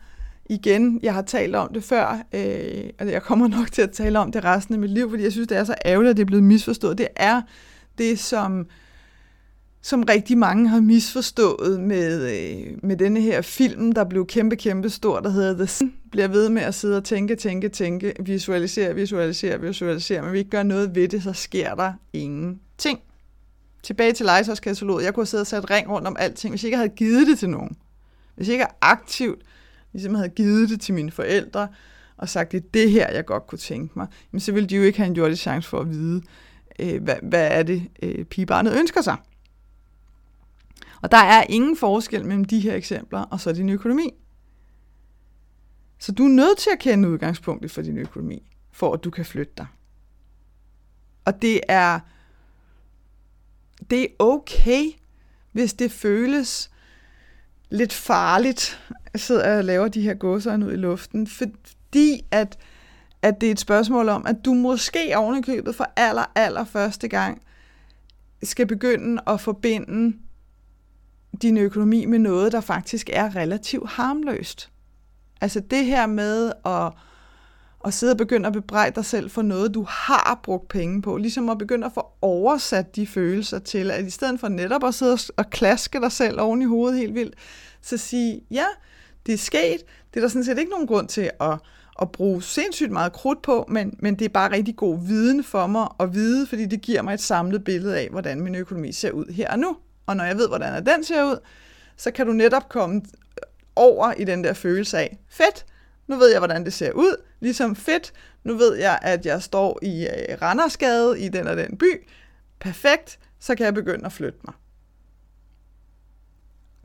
igen, 0.51 1.01
jeg 1.03 1.15
har 1.15 1.23
talt 1.23 1.57
om 1.57 1.73
det 1.75 1.85
før, 1.85 2.23
øh, 2.33 2.91
og 2.99 3.11
jeg 3.11 3.23
kommer 3.23 3.49
nok 3.49 3.73
til 3.73 3.83
at 3.83 3.91
tale 3.91 4.19
om 4.19 4.33
det 4.33 4.45
resten 4.45 4.75
af 4.75 4.81
mit 4.81 4.91
liv, 4.91 5.11
fordi 5.11 5.23
jeg 5.23 5.33
synes, 5.33 5.49
det 5.49 5.59
er 5.59 5.65
så 5.65 5.75
ærgerligt, 5.85 6.11
at 6.11 6.17
det 6.17 6.23
er 6.23 6.27
blevet 6.27 6.45
misforstået. 6.45 6.99
Det 6.99 7.09
er 7.17 7.43
det, 7.99 8.19
som, 8.19 8.67
som 9.83 10.03
rigtig 10.03 10.39
mange 10.39 10.69
har 10.69 10.81
misforstået 10.81 11.81
med, 11.81 12.31
øh, 12.31 12.79
med 12.83 12.97
denne 12.97 13.21
her 13.21 13.43
film, 13.43 13.93
der 13.93 14.05
blev 14.05 14.27
kæmpe, 14.27 14.57
kæmpe 14.57 14.91
stor, 14.91 15.21
der 15.21 15.31
hedder 15.31 15.55
The 15.55 15.67
Sin. 15.67 15.93
Bliver 16.11 16.29
ved 16.29 16.49
med 16.49 16.63
at 16.63 16.75
sidde 16.75 16.97
og 16.97 17.05
tænke, 17.05 17.37
tænke, 17.37 17.69
tænke, 17.69 18.15
visualisere, 18.21 18.95
visualisere, 18.95 19.61
visualisere, 19.61 20.23
men 20.23 20.33
vi 20.33 20.39
ikke 20.39 20.51
gør 20.51 20.63
noget 20.63 20.95
ved 20.95 21.09
det, 21.09 21.23
så 21.23 21.33
sker 21.33 21.75
der 21.75 21.93
ingenting. 22.13 22.99
Tilbage 23.83 24.13
til 24.13 24.27
legetøjskataloget. 24.27 25.05
Jeg 25.05 25.15
kunne 25.15 25.23
have 25.23 25.27
siddet 25.27 25.43
og 25.43 25.47
sat 25.47 25.71
ring 25.71 25.91
rundt 25.91 26.09
om 26.09 26.17
alting, 26.19 26.53
hvis 26.53 26.63
jeg 26.63 26.69
ikke 26.69 26.77
havde 26.77 26.93
givet 26.97 27.27
det 27.27 27.39
til 27.39 27.51
nogen. 27.51 27.77
Hvis 28.37 28.49
jeg 28.49 28.55
ikke 28.55 28.67
aktivt 28.81 29.43
ligesom 29.93 30.15
havde 30.15 30.29
givet 30.29 30.69
det 30.69 30.81
til 30.81 30.95
mine 30.95 31.11
forældre, 31.11 31.69
og 32.17 32.29
sagt, 32.29 32.53
det 32.53 32.59
er 32.59 32.69
det 32.75 32.91
her, 32.91 33.11
jeg 33.11 33.27
godt 33.27 33.47
kunne 33.47 33.59
tænke 33.59 33.93
mig, 33.97 34.07
jamen, 34.33 34.41
så 34.41 34.53
ville 34.53 34.69
de 34.69 34.77
jo 34.77 34.83
ikke 34.83 34.99
have 34.99 35.07
en 35.07 35.17
jordisk 35.17 35.43
chance 35.43 35.69
for 35.69 35.81
at 35.81 35.91
vide, 35.91 36.23
øh, 36.79 37.03
hvad, 37.03 37.17
hvad 37.23 37.49
er 37.51 37.63
det, 37.63 37.89
øh, 38.03 38.25
pigebarnet 38.25 38.79
ønsker 38.79 39.03
sig. 39.03 39.17
Og 41.03 41.11
der 41.11 41.19
er 41.19 41.45
ingen 41.49 41.77
forskel 41.77 42.25
mellem 42.25 42.45
de 42.45 42.61
her 42.61 42.75
eksempler 42.75 43.21
og 43.21 43.41
så 43.41 43.53
din 43.53 43.69
økonomi. 43.69 44.11
Så 45.99 46.13
du 46.13 46.25
er 46.25 46.29
nødt 46.29 46.59
til 46.59 46.71
at 46.73 46.79
kende 46.79 47.09
udgangspunktet 47.09 47.71
for 47.71 47.83
din 47.83 47.99
økonomi, 47.99 48.43
for 48.73 48.95
at 48.95 49.05
du 49.05 49.11
kan 49.11 49.25
flytte 49.25 49.53
dig. 49.57 49.67
Og 51.25 51.43
det 51.43 51.61
er, 51.69 52.01
det 53.91 54.03
er 54.03 54.07
okay, 54.19 54.85
hvis 55.53 55.75
det 55.75 55.93
føles 55.93 56.71
lidt 57.71 57.93
farligt, 57.93 58.81
sidder 59.17 59.59
og 59.59 59.65
laver 59.65 59.89
de 59.89 60.03
her 60.03 60.15
gåser 60.15 60.57
ud 60.57 60.73
i 60.73 60.77
luften, 60.77 61.27
fordi 61.27 62.25
at, 62.31 62.59
at 63.23 63.41
det 63.41 63.47
er 63.47 63.53
et 63.53 63.61
spørgsmål 63.61 64.09
om, 64.09 64.27
at 64.27 64.37
du 64.45 64.55
måske 64.55 65.13
ovenikøbet 65.17 65.75
for 65.75 65.93
aller, 65.97 66.25
aller 66.35 66.65
første 66.65 67.09
gang 67.09 67.43
skal 68.43 68.67
begynde 68.67 69.23
at 69.27 69.41
forbinde 69.41 70.17
din 71.43 71.57
økonomi 71.57 72.05
med 72.05 72.19
noget, 72.19 72.53
der 72.53 72.61
faktisk 72.61 73.11
er 73.13 73.37
relativt 73.37 73.91
harmløst. 73.91 74.71
Altså 75.41 75.61
det 75.61 75.85
her 75.85 76.07
med 76.07 76.53
at, 76.67 76.93
at 77.85 77.95
sidde 77.95 78.13
og 78.13 78.17
begynde 78.17 78.47
at 78.47 78.53
bebrejde 78.53 78.95
dig 78.95 79.05
selv 79.05 79.31
for 79.31 79.43
noget, 79.43 79.75
du 79.75 79.87
har 79.89 80.41
brugt 80.43 80.69
penge 80.69 81.03
på. 81.03 81.17
Ligesom 81.17 81.49
at 81.49 81.59
begynde 81.59 81.87
at 81.87 81.93
få 81.93 82.07
oversat 82.23 82.97
de 82.97 83.07
følelser 83.07 83.59
til, 83.59 83.91
at 83.91 84.05
i 84.05 84.11
stedet 84.11 84.41
for 84.41 84.49
netop 84.49 84.85
at 84.85 84.95
sidde 84.95 85.19
og 85.37 85.51
klaske 85.51 86.01
dig 86.01 86.13
selv 86.13 86.41
oven 86.41 86.63
i 86.63 86.65
hovedet 86.65 86.99
helt 86.99 87.15
vildt, 87.15 87.35
så 87.83 87.97
sige, 87.97 88.41
ja, 88.51 88.67
det 89.27 89.35
er 89.35 89.39
sket. 89.39 89.85
Det 90.15 90.17
er 90.17 90.21
der 90.21 90.29
sådan 90.29 90.45
set 90.45 90.59
ikke 90.59 90.71
nogen 90.71 90.87
grund 90.87 91.09
til 91.09 91.31
at, 91.41 91.59
at 92.03 92.13
bruge 92.13 92.43
sindssygt 92.43 92.91
meget 92.91 93.13
krudt 93.13 93.43
på, 93.43 93.67
men, 93.69 93.95
men 93.99 94.15
det 94.19 94.25
er 94.25 94.29
bare 94.29 94.53
rigtig 94.53 94.77
god 94.77 95.07
viden 95.07 95.45
for 95.45 95.67
mig 95.67 95.89
at 96.01 96.15
vide, 96.15 96.47
fordi 96.47 96.67
det 96.67 96.81
giver 96.81 97.03
mig 97.03 97.15
et 97.15 97.21
samlet 97.21 97.65
billede 97.65 97.99
af, 97.99 98.09
hvordan 98.11 98.41
min 98.41 98.55
økonomi 98.55 98.93
ser 98.93 99.11
ud 99.11 99.33
her 99.33 99.51
og 99.51 99.59
nu. 99.59 99.77
Og 100.07 100.17
når 100.17 100.25
jeg 100.25 100.37
ved, 100.37 100.49
hvordan 100.49 100.87
den 100.87 101.05
ser 101.05 101.25
ud, 101.25 101.39
så 101.97 102.11
kan 102.11 102.27
du 102.27 102.33
netop 102.33 102.69
komme 102.69 103.03
over 103.77 104.13
i 104.13 104.25
den 104.25 104.45
der 104.45 104.53
følelse 104.53 104.99
af, 104.99 105.19
fedt, 105.29 105.67
nu 106.07 106.17
ved 106.17 106.31
jeg, 106.31 106.41
hvordan 106.41 106.65
det 106.65 106.73
ser 106.73 106.93
ud. 106.93 107.23
Ligesom 107.41 107.77
fedt, 107.77 108.13
nu 108.45 108.55
ved 108.55 108.77
jeg, 108.77 108.99
at 109.03 109.27
jeg 109.27 109.43
står 109.43 109.79
i 109.83 110.07
øh, 110.07 110.43
Randersgade 110.43 111.21
i 111.21 111.29
den 111.29 111.47
og 111.47 111.57
den 111.57 111.79
by. 111.79 112.09
Perfekt, 112.61 113.19
så 113.41 113.55
kan 113.55 113.67
jeg 113.67 113.75
begynde 113.75 114.07
at 114.07 114.13
flytte 114.13 114.39
mig. 114.45 114.55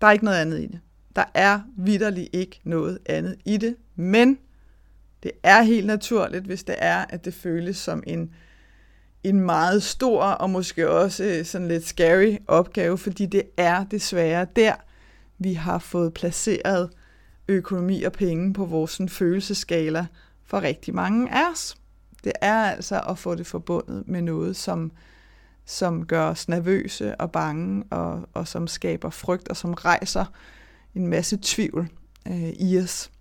Der 0.01 0.07
er 0.07 0.11
ikke 0.11 0.25
noget 0.25 0.37
andet 0.37 0.59
i 0.59 0.65
det. 0.65 0.79
Der 1.15 1.25
er 1.33 1.59
vidderligt 1.77 2.29
ikke 2.33 2.61
noget 2.63 2.99
andet 3.05 3.35
i 3.45 3.57
det, 3.57 3.75
men 3.95 4.37
det 5.23 5.31
er 5.43 5.61
helt 5.61 5.85
naturligt, 5.85 6.45
hvis 6.45 6.63
det 6.63 6.75
er, 6.77 7.05
at 7.09 7.25
det 7.25 7.33
føles 7.33 7.77
som 7.77 8.03
en, 8.07 8.33
en 9.23 9.39
meget 9.39 9.83
stor 9.83 10.23
og 10.23 10.49
måske 10.49 10.89
også 10.89 11.23
øh, 11.23 11.45
sådan 11.45 11.67
lidt 11.67 11.85
scary 11.85 12.37
opgave, 12.47 12.97
fordi 12.97 13.25
det 13.25 13.43
er 13.57 13.83
desværre 13.83 14.47
der, 14.55 14.73
vi 15.37 15.53
har 15.53 15.79
fået 15.79 16.13
placeret 16.13 16.89
økonomi 17.47 18.03
og 18.03 18.11
penge 18.11 18.53
på 18.53 18.65
vores 18.65 18.91
sådan, 18.91 19.09
følelseskala 19.09 20.07
for 20.43 20.61
rigtig 20.61 20.95
mange 20.95 21.31
af 21.31 21.51
os. 21.51 21.77
Det 22.23 22.31
er 22.41 22.55
altså 22.55 23.01
at 23.09 23.17
få 23.17 23.35
det 23.35 23.47
forbundet 23.47 24.03
med 24.07 24.21
noget, 24.21 24.55
som, 24.55 24.91
som 25.65 26.05
gør 26.05 26.25
os 26.29 26.49
nervøse 26.49 27.15
og 27.15 27.31
bange, 27.31 27.83
og, 27.89 28.29
og 28.33 28.47
som 28.47 28.67
skaber 28.67 29.09
frygt, 29.09 29.49
og 29.49 29.57
som 29.57 29.73
rejser 29.73 30.25
en 30.95 31.07
masse 31.07 31.39
tvivl 31.41 31.89
øh, 32.27 32.49
i 32.49 32.79
os. 32.79 33.11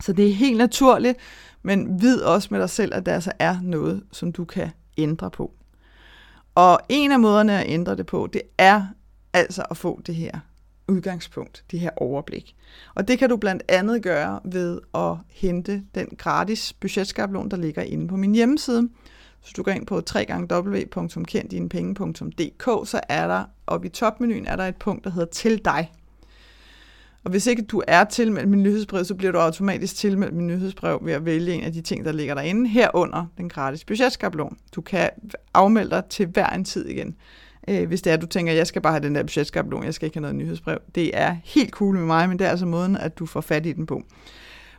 Så 0.00 0.12
det 0.12 0.28
er 0.28 0.34
helt 0.34 0.58
naturligt, 0.58 1.18
men 1.62 2.00
vid 2.00 2.20
også 2.20 2.48
med 2.50 2.60
dig 2.60 2.70
selv, 2.70 2.94
at 2.94 3.06
der 3.06 3.14
altså 3.14 3.32
er 3.38 3.56
noget, 3.62 4.02
som 4.12 4.32
du 4.32 4.44
kan 4.44 4.70
ændre 4.98 5.30
på. 5.30 5.52
Og 6.54 6.80
en 6.88 7.12
af 7.12 7.20
måderne 7.20 7.60
at 7.60 7.70
ændre 7.70 7.96
det 7.96 8.06
på, 8.06 8.28
det 8.32 8.42
er 8.58 8.86
altså 9.32 9.62
at 9.70 9.76
få 9.76 10.00
det 10.06 10.14
her 10.14 10.40
udgangspunkt, 10.88 11.64
det 11.70 11.80
her 11.80 11.90
overblik. 11.96 12.56
Og 12.94 13.08
det 13.08 13.18
kan 13.18 13.28
du 13.28 13.36
blandt 13.36 13.62
andet 13.68 14.02
gøre 14.02 14.40
ved 14.44 14.80
at 14.94 15.16
hente 15.28 15.82
den 15.94 16.06
gratis 16.18 16.72
budgetskabelon, 16.72 17.50
der 17.50 17.56
ligger 17.56 17.82
inde 17.82 18.08
på 18.08 18.16
min 18.16 18.34
hjemmeside. 18.34 18.88
Så 19.42 19.52
du 19.56 19.62
går 19.62 19.72
ind 19.72 19.86
på 19.86 19.96
www.kenddinepenge.dk, 19.96 22.88
så 22.88 23.00
er 23.08 23.26
der 23.26 23.44
oppe 23.66 23.86
i 23.86 23.90
topmenuen 23.90 24.46
er 24.46 24.56
der 24.56 24.66
et 24.66 24.76
punkt, 24.76 25.04
der 25.04 25.10
hedder 25.10 25.26
Til 25.26 25.64
dig. 25.64 25.92
Og 27.24 27.30
hvis 27.30 27.46
ikke 27.46 27.62
du 27.62 27.82
er 27.86 28.04
tilmeldt 28.04 28.48
min 28.48 28.62
nyhedsbrev, 28.62 29.04
så 29.04 29.14
bliver 29.14 29.32
du 29.32 29.38
automatisk 29.38 29.96
tilmeldt 29.96 30.34
min 30.34 30.46
nyhedsbrev 30.46 30.98
ved 31.02 31.12
at 31.12 31.24
vælge 31.24 31.52
en 31.52 31.62
af 31.62 31.72
de 31.72 31.80
ting, 31.80 32.04
der 32.04 32.12
ligger 32.12 32.34
derinde, 32.34 32.68
herunder 32.68 33.26
den 33.38 33.48
gratis 33.48 33.84
budgetskabelon. 33.84 34.56
Du 34.74 34.80
kan 34.80 35.10
afmelde 35.54 35.90
dig 35.90 36.04
til 36.10 36.26
hver 36.26 36.46
en 36.46 36.64
tid 36.64 36.86
igen. 36.86 37.16
Øh, 37.68 37.88
hvis 37.88 38.02
det 38.02 38.10
er, 38.10 38.14
at 38.14 38.20
du 38.20 38.26
tænker, 38.26 38.52
jeg 38.52 38.66
skal 38.66 38.82
bare 38.82 38.92
have 38.92 39.02
den 39.02 39.14
der 39.14 39.22
budgetskabelon, 39.22 39.84
jeg 39.84 39.94
skal 39.94 40.06
ikke 40.06 40.16
have 40.16 40.22
noget 40.22 40.36
nyhedsbrev. 40.36 40.78
Det 40.94 41.10
er 41.14 41.36
helt 41.44 41.70
cool 41.70 41.96
med 41.96 42.06
mig, 42.06 42.28
men 42.28 42.38
det 42.38 42.46
er 42.46 42.50
altså 42.50 42.66
måden, 42.66 42.96
at 42.96 43.18
du 43.18 43.26
får 43.26 43.40
fat 43.40 43.66
i 43.66 43.72
den 43.72 43.86
på. 43.86 44.02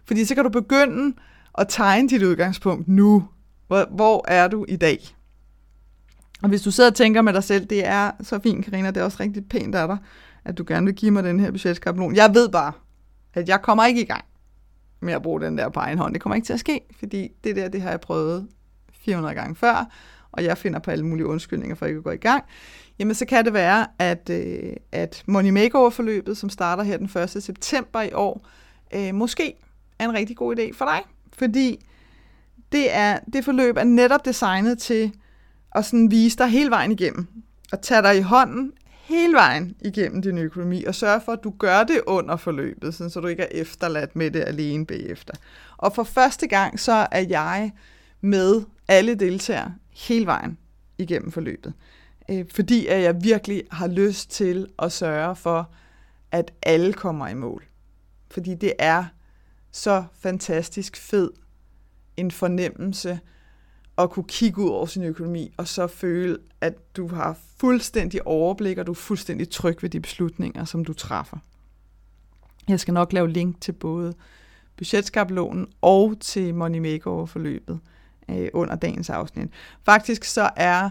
Fordi 0.06 0.26
så 0.26 0.36
kan 0.36 0.44
du 0.44 0.50
begynde 0.50 1.16
at 1.58 1.68
tegne 1.70 2.10
dit 2.10 2.24
udgangspunkt 2.24 2.88
nu. 2.88 3.28
Hvor, 3.68 3.88
hvor 3.92 4.26
er 4.28 4.48
du 4.48 4.66
i 4.68 4.76
dag? 4.76 5.00
Og 6.42 6.50
hvis 6.50 6.62
du 6.62 6.72
sidder 6.72 6.90
og 6.90 6.96
tænker 6.96 7.22
med 7.22 7.34
dig 7.34 7.44
selv, 7.44 7.66
det 7.66 7.86
er 7.86 8.12
så 8.22 8.40
fint, 8.40 8.66
Karina, 8.66 8.88
det 8.88 8.98
er 8.98 9.04
også 9.04 9.18
rigtig 9.20 9.46
pænt 9.50 9.76
af 9.76 9.88
dig, 9.88 9.98
at 10.46 10.58
du 10.58 10.64
gerne 10.68 10.86
vil 10.86 10.96
give 10.96 11.12
mig 11.12 11.24
den 11.24 11.40
her 11.40 11.52
budgetskabelon. 11.52 12.16
Jeg 12.16 12.34
ved 12.34 12.50
bare, 12.50 12.72
at 13.34 13.50
jeg 13.50 13.62
kommer 13.62 13.86
ikke 13.86 14.02
i 14.02 14.06
gang 14.06 14.26
med 15.00 15.14
at 15.14 15.22
bruge 15.22 15.42
den 15.42 15.58
der 15.58 15.70
på 15.70 15.80
egen 15.80 15.98
hånd. 15.98 16.14
Det 16.14 16.22
kommer 16.22 16.36
ikke 16.36 16.46
til 16.46 16.54
at 16.54 16.60
ske, 16.60 16.82
fordi 17.00 17.30
det 17.44 17.56
der, 17.56 17.68
det 17.68 17.82
har 17.82 17.90
jeg 17.90 18.02
prøvet 18.02 18.48
400 18.94 19.36
gange 19.36 19.56
før, 19.56 19.92
og 20.32 20.44
jeg 20.44 20.58
finder 20.58 20.80
på 20.80 20.92
alle 20.92 21.06
mulige 21.06 21.28
undskyldninger 21.28 21.76
for 21.76 21.86
ikke 21.86 21.98
at 21.98 22.04
gå 22.04 22.12
i 22.12 22.18
gang. 22.18 22.44
Jamen, 23.00 23.16
så 23.16 23.26
kan 23.26 23.46
det 23.46 23.54
være, 23.54 23.88
at, 24.00 24.30
øh, 24.30 24.74
at 24.92 25.24
Money 25.28 25.50
Makeover-forløbet, 25.50 26.38
som 26.38 26.50
starter 26.50 26.84
her 26.84 26.98
den 26.98 27.10
1. 27.24 27.30
september 27.44 28.02
i 28.02 28.14
år, 28.14 28.48
øh, 28.96 29.16
måske 29.16 29.54
er 30.00 30.06
en 30.06 30.14
rigtig 30.14 30.38
god 30.38 30.56
idé 30.60 30.78
for 30.78 30.86
dig, 30.86 31.02
fordi 31.34 31.86
det, 32.72 32.96
er, 32.96 33.20
det 33.34 33.46
forløb 33.46 33.78
er 33.78 33.84
netop 33.84 34.26
designet 34.26 34.80
til 34.80 35.14
at 35.76 35.86
sådan 35.86 36.12
vise 36.12 36.38
dig 36.38 36.48
hele 36.48 36.70
vejen 36.70 36.92
igennem, 36.92 37.28
og 37.72 37.82
tage 37.82 38.02
dig 38.02 38.18
i 38.18 38.22
hånden 38.22 38.72
hele 39.12 39.34
vejen 39.34 39.76
igennem 39.82 40.22
din 40.22 40.38
økonomi, 40.38 40.84
og 40.84 40.96
sørge 40.96 41.22
for, 41.26 41.32
at 41.32 41.44
du 41.44 41.54
gør 41.60 41.84
det 41.84 42.02
under 42.08 42.36
forløbet, 42.36 42.94
sådan, 42.94 43.10
så 43.10 43.20
du 43.20 43.28
ikke 43.28 43.44
er 43.44 43.62
efterladt 43.62 44.16
med 44.16 44.32
det 44.32 44.44
alene 44.48 44.86
bagefter. 44.86 45.34
Og 45.78 45.96
for 45.96 46.04
første 46.04 46.48
gang, 46.48 46.80
så 46.80 47.08
er 47.12 47.26
jeg 47.30 47.72
med 48.22 48.62
alle 48.88 49.16
deltagere 49.16 49.74
hele 49.92 50.26
vejen 50.26 50.58
igennem 50.98 51.32
forløbet. 51.32 51.74
Øh, 52.30 52.46
fordi 52.54 52.88
at 52.88 53.02
jeg 53.02 53.24
virkelig 53.24 53.64
har 53.72 53.88
lyst 53.88 54.32
til 54.32 54.68
at 54.80 54.92
sørge 54.92 55.36
for, 55.36 55.70
at 56.32 56.54
alle 56.64 56.94
kommer 56.94 57.28
i 57.28 57.34
mål. 57.34 57.64
Fordi 58.32 58.56
det 58.56 58.74
er 58.80 59.06
så 59.72 60.04
fantastisk 60.20 60.98
fed 60.98 61.32
en 62.18 62.32
fornemmelse 62.32 63.20
at 64.04 64.10
kunne 64.10 64.26
kigge 64.28 64.62
ud 64.62 64.70
over 64.70 64.86
sin 64.86 65.04
økonomi, 65.04 65.54
og 65.58 65.68
så 65.68 65.88
føle, 65.88 66.38
at 66.62 66.98
du 66.98 67.08
har 67.08 67.38
fuldstændig 67.58 68.28
overblik, 68.28 68.78
og 68.78 68.88
du 68.88 68.92
er 68.92 68.96
fuldstændig 68.96 69.50
tryg 69.50 69.78
ved 69.82 69.90
de 69.90 70.00
beslutninger, 70.00 70.66
som 70.66 70.86
du 70.86 70.94
træffer. 70.94 71.38
Jeg 72.68 72.80
skal 72.80 72.94
nok 72.94 73.14
lave 73.14 73.30
link 73.30 73.62
til 73.62 73.72
både 73.72 74.14
budgetskabelonen 74.78 75.68
og 75.82 76.16
til 76.20 76.56
Money 76.56 76.80
Makeover-forløbet 76.80 77.80
øh, 78.30 78.50
under 78.54 78.76
dagens 78.76 79.10
afsnit. 79.10 79.50
Faktisk 79.84 80.24
så 80.24 80.50
er 80.56 80.90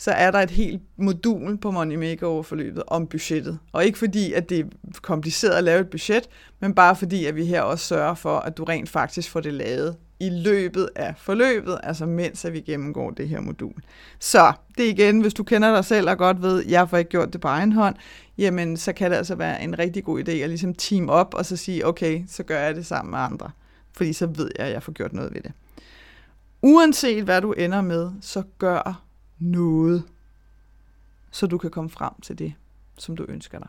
så 0.00 0.10
er 0.10 0.30
der 0.30 0.38
et 0.38 0.50
helt 0.50 0.82
modul 0.96 1.56
på 1.56 1.70
Money 1.70 1.96
Makeover-forløbet 1.96 2.82
om 2.86 3.06
budgettet. 3.06 3.58
Og 3.72 3.84
ikke 3.84 3.98
fordi, 3.98 4.32
at 4.32 4.48
det 4.48 4.60
er 4.60 4.64
kompliceret 5.02 5.54
at 5.54 5.64
lave 5.64 5.80
et 5.80 5.90
budget, 5.90 6.28
men 6.60 6.74
bare 6.74 6.96
fordi, 6.96 7.24
at 7.24 7.36
vi 7.36 7.44
her 7.44 7.62
også 7.62 7.86
sørger 7.86 8.14
for, 8.14 8.38
at 8.38 8.56
du 8.56 8.64
rent 8.64 8.88
faktisk 8.88 9.30
får 9.30 9.40
det 9.40 9.54
lavet 9.54 9.96
i 10.20 10.30
løbet 10.30 10.88
af 10.96 11.14
forløbet, 11.16 11.78
altså 11.82 12.06
mens 12.06 12.44
at 12.44 12.52
vi 12.52 12.60
gennemgår 12.60 13.10
det 13.10 13.28
her 13.28 13.40
modul. 13.40 13.74
Så 14.18 14.52
det 14.78 14.84
igen, 14.84 15.20
hvis 15.20 15.34
du 15.34 15.44
kender 15.44 15.74
dig 15.74 15.84
selv 15.84 16.10
og 16.10 16.18
godt 16.18 16.42
ved, 16.42 16.64
at 16.64 16.70
jeg 16.70 16.90
får 16.90 16.96
ikke 16.96 17.10
gjort 17.10 17.32
det 17.32 17.40
på 17.40 17.48
egen 17.48 17.72
hånd, 17.72 17.96
jamen 18.38 18.76
så 18.76 18.92
kan 18.92 19.10
det 19.10 19.16
altså 19.16 19.34
være 19.34 19.62
en 19.62 19.78
rigtig 19.78 20.04
god 20.04 20.18
idé 20.20 20.30
at 20.30 20.48
ligesom 20.48 20.74
team 20.74 21.08
op 21.08 21.34
og 21.34 21.46
så 21.46 21.56
sige, 21.56 21.86
okay, 21.86 22.24
så 22.28 22.42
gør 22.42 22.60
jeg 22.60 22.74
det 22.74 22.86
sammen 22.86 23.10
med 23.10 23.18
andre. 23.18 23.50
Fordi 23.92 24.12
så 24.12 24.26
ved 24.26 24.50
jeg, 24.58 24.66
at 24.66 24.72
jeg 24.72 24.82
får 24.82 24.92
gjort 24.92 25.12
noget 25.12 25.34
ved 25.34 25.42
det. 25.42 25.52
Uanset 26.62 27.24
hvad 27.24 27.40
du 27.40 27.52
ender 27.52 27.80
med, 27.80 28.10
så 28.20 28.42
gør 28.58 29.02
noget, 29.38 30.02
så 31.30 31.46
du 31.46 31.58
kan 31.58 31.70
komme 31.70 31.90
frem 31.90 32.12
til 32.22 32.38
det, 32.38 32.54
som 32.98 33.16
du 33.16 33.24
ønsker 33.28 33.58
dig. 33.58 33.68